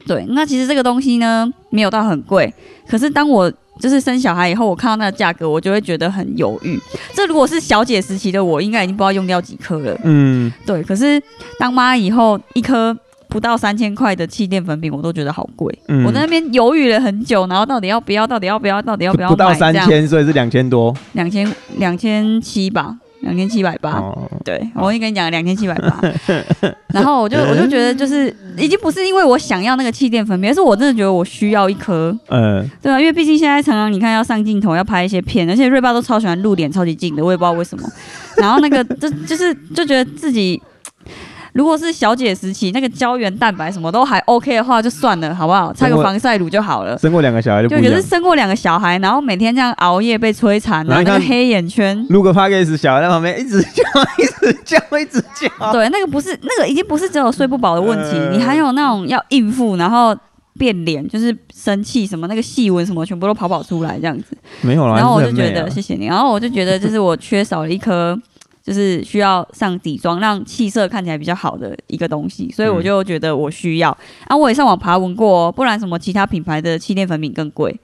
[0.07, 2.53] 对，那其实这个东西呢没有到很贵，
[2.89, 6.79] 可是当我就是生小孩以后，我看到那个价格，我就会觉得很犹豫。
[7.15, 9.99] 这如果是小姐时期的我，应该已经不知道用掉几颗了。
[10.05, 10.83] 嗯，对。
[10.83, 11.21] 可是
[11.59, 12.95] 当妈以后，一颗
[13.31, 15.77] 不到三千块的气垫粉饼，我都觉得好贵。
[15.89, 18.27] 嗯，我在那边犹豫了很久，然后到底要不要？
[18.27, 18.83] 到底要不要？
[18.83, 19.29] 到底要不要？
[19.31, 20.95] 不到三千，所以是两千多。
[21.13, 22.99] 两千两千七吧。
[23.21, 24.03] 两千七百八，
[24.43, 26.01] 对，我已经跟你讲两千七百八，
[26.89, 37.87] 然后我就我就觉得就是已经不是因为我想要那个气垫粉饼，而是我真的觉得我需要一颗，嗯，对啊，因为毕竟现在常常你看要上镜头要拍一些片，而且瑞爸都超喜欢露脸超级近的，我也不知道为什么，
[38.39, 40.59] 然后那个就就是就觉得自己。
[41.53, 45.73] 如果是小姐时期，那个胶原蛋白什么都还 OK 的话，就算了，好不好？
[45.73, 46.97] 擦个防晒乳就好了。
[46.99, 47.85] 生过两个小孩就不一样。
[47.85, 52.07] 就可是生过两个小孩，然后每天这样熬夜被摧残，然后那个黑眼圈。
[52.09, 53.83] 录个 podcast 小孩在旁边一直叫，
[54.19, 55.73] 一直叫，一直叫。
[55.73, 60.17] 对，那个不是那个已经不是只有睡不饱的问题，呃、你还有那种要应付，然后
[60.59, 64.37] 变脸，就是生气什么那个细纹什么全部都跑跑出来这样子。
[64.61, 64.95] 没有了。
[64.95, 68.17] 然后我就觉得、啊、谢谢你，然后我就觉得就是我缺少了一颗。
[68.63, 73.91] 就是需要上底妆，让气色看起来比较好的一个东西，所以我就觉得我需要。
[73.91, 77.79] 嗯、啊，我也上网爬文过，哦不然什么其他品牌的气垫粉饼更贵。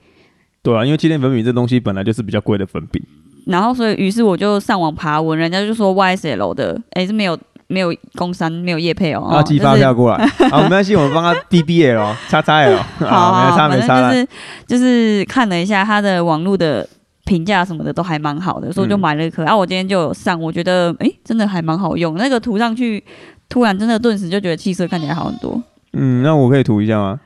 [0.61, 3.01] 对啊，因为气垫粉饼这东西本来就是比较贵的粉饼。
[3.45, 14.27] 然后所以于是我就上网爬文，人家就说 YSL 的，哎，是没有没有工商没有业配哦，要寄发票过来，好，没关系，我们帮他 BBL 叉叉 L，好， 没差没差，就是
[14.67, 16.87] 就是看了一下他的网络的
[17.27, 19.43] 评价什么的都还蛮好的，所以我就买了一颗。
[19.43, 23.03] 然后我今天就有上，我觉得哎，真的还蛮好用，那个涂上去，
[23.49, 25.61] 突然真的顿时就觉得气色看起来好很多。
[25.93, 27.19] 嗯，那我可以涂一下吗？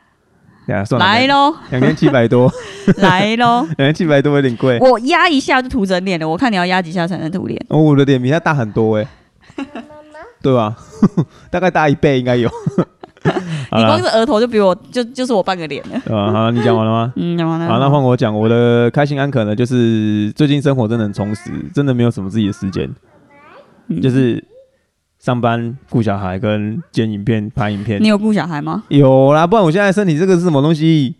[0.68, 2.52] 呀，算了，来喽，两千七百多，
[2.98, 4.78] 来喽， 两千七百多有点贵。
[4.80, 7.60] 我压一下就涂整脸了，我看你要压几下才能涂脸。
[7.70, 9.08] 哦，我的脸比他大很多哎，
[10.42, 10.76] 对吧？
[11.50, 12.50] 大概大一倍应该有。
[13.24, 16.16] 你光是额头就比我就就是我半个脸了。
[16.16, 17.14] 啊，好，你讲完了吗？
[17.18, 17.68] 嗯，讲完了。
[17.68, 22.90] 好，那换我讲，我的开心安可呢，就是最近生活真的很充实，真的没有什么自己的时间，
[24.02, 24.44] 就是。
[25.22, 28.82] 上班顾小孩跟剪影片拍影片，你有顾小孩吗？
[28.88, 31.16] 有啦，不然我现在身体这个是什么东西？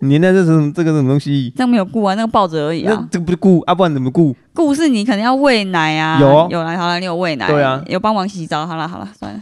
[0.00, 1.52] 你那这是这个是什么东西？
[1.54, 3.06] 这样没有顾啊，那个抱着而已啊。
[3.12, 4.34] 这个不是顾啊，不然怎么顾？
[4.52, 6.18] 顾是你可能要喂奶啊。
[6.20, 7.46] 有啊，有啦好了，你有喂奶。
[7.46, 8.66] 对啊，有帮忙洗澡。
[8.66, 9.40] 好了好了，算了。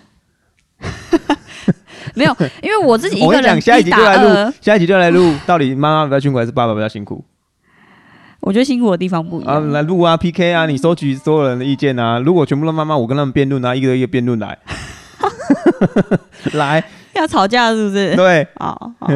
[2.14, 3.42] 没有，因为我自己一个人。
[3.42, 7.24] 我讲，下一集就来录，下一集就来录，到底妈妈比较辛苦还是爸爸比较辛苦？
[8.40, 12.18] 我觉得辛苦的地方不一样啊，来录啊，PK 啊，你收集所有人的意见啊。
[12.18, 14.58] 如果全部都妈妈，我跟他们辩论啊，一个一个辩论来，
[16.54, 16.84] 来
[17.14, 18.16] 要吵架是不是？
[18.16, 19.08] 对， 好，好，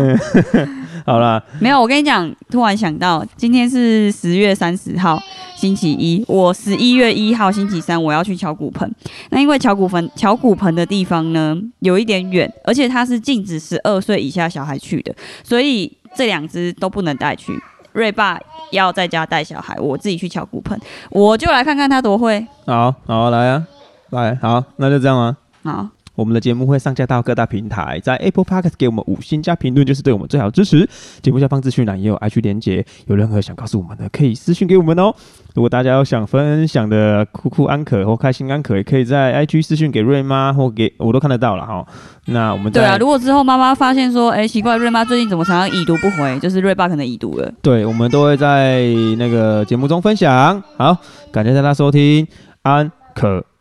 [1.05, 5.21] 好了，没有，我跟你讲，突然想到，今天是十月三十号，
[5.57, 8.89] 星期一，我十一月一号星期三我要去敲骨盆。
[9.31, 17.59] 那因为敲骨盆敲骨盆的地方呢，有一点远，而且它是禁止十二岁以下小孩去的，所以这两只都不能带去。
[17.93, 18.39] 瑞爸
[18.71, 20.79] 要在家带小孩，我自己去敲骨盆，
[21.11, 22.47] 我就来看看他多会。
[22.67, 23.67] 好好来啊，
[24.11, 25.37] 来好，那就这样啊。
[25.65, 25.89] 好。
[26.17, 30.89] 我们的节目会上架到各大平台，在 Apple Podcast 给我们五星加评论，就是对我们最好的支持。
[31.23, 35.14] 节目下方资讯栏也有 IG 连接，有任何想告诉我们的，可以私信给我们哦。
[35.55, 41.87] 如果大家有想分享的酷酷安可或开心安可，也可以在 IG 私讯给瑞妈或给我都看得到了哈。
[42.27, 47.53] 那我们对啊，如果之后妈妈发现说，哎，奇怪，瑞妈最近怎么常常已读不回，就是瑞爸可能已读了。
[47.62, 48.85] 对，我们都会在
[49.19, 50.62] 那个节目中分享。
[50.77, 50.97] 好，
[51.33, 52.27] 感谢大家收听
[52.62, 53.56] 安可。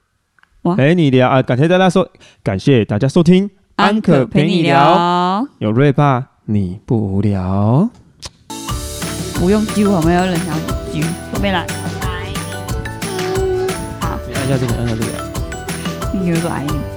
[0.74, 1.42] 陪你聊啊！
[1.42, 2.08] 感谢大家收，
[2.42, 5.46] 感谢大家收听安可陪你聊。
[5.60, 7.88] 有瑞爸，你不无聊。
[9.36, 10.56] 不用揪，我们有人想
[10.92, 11.02] 揪，
[11.32, 11.66] 准备来。
[11.66, 11.68] 来。
[14.00, 14.18] 好。
[14.28, 16.18] 你按下这个，按下这个。
[16.18, 16.95] 你有个爱你。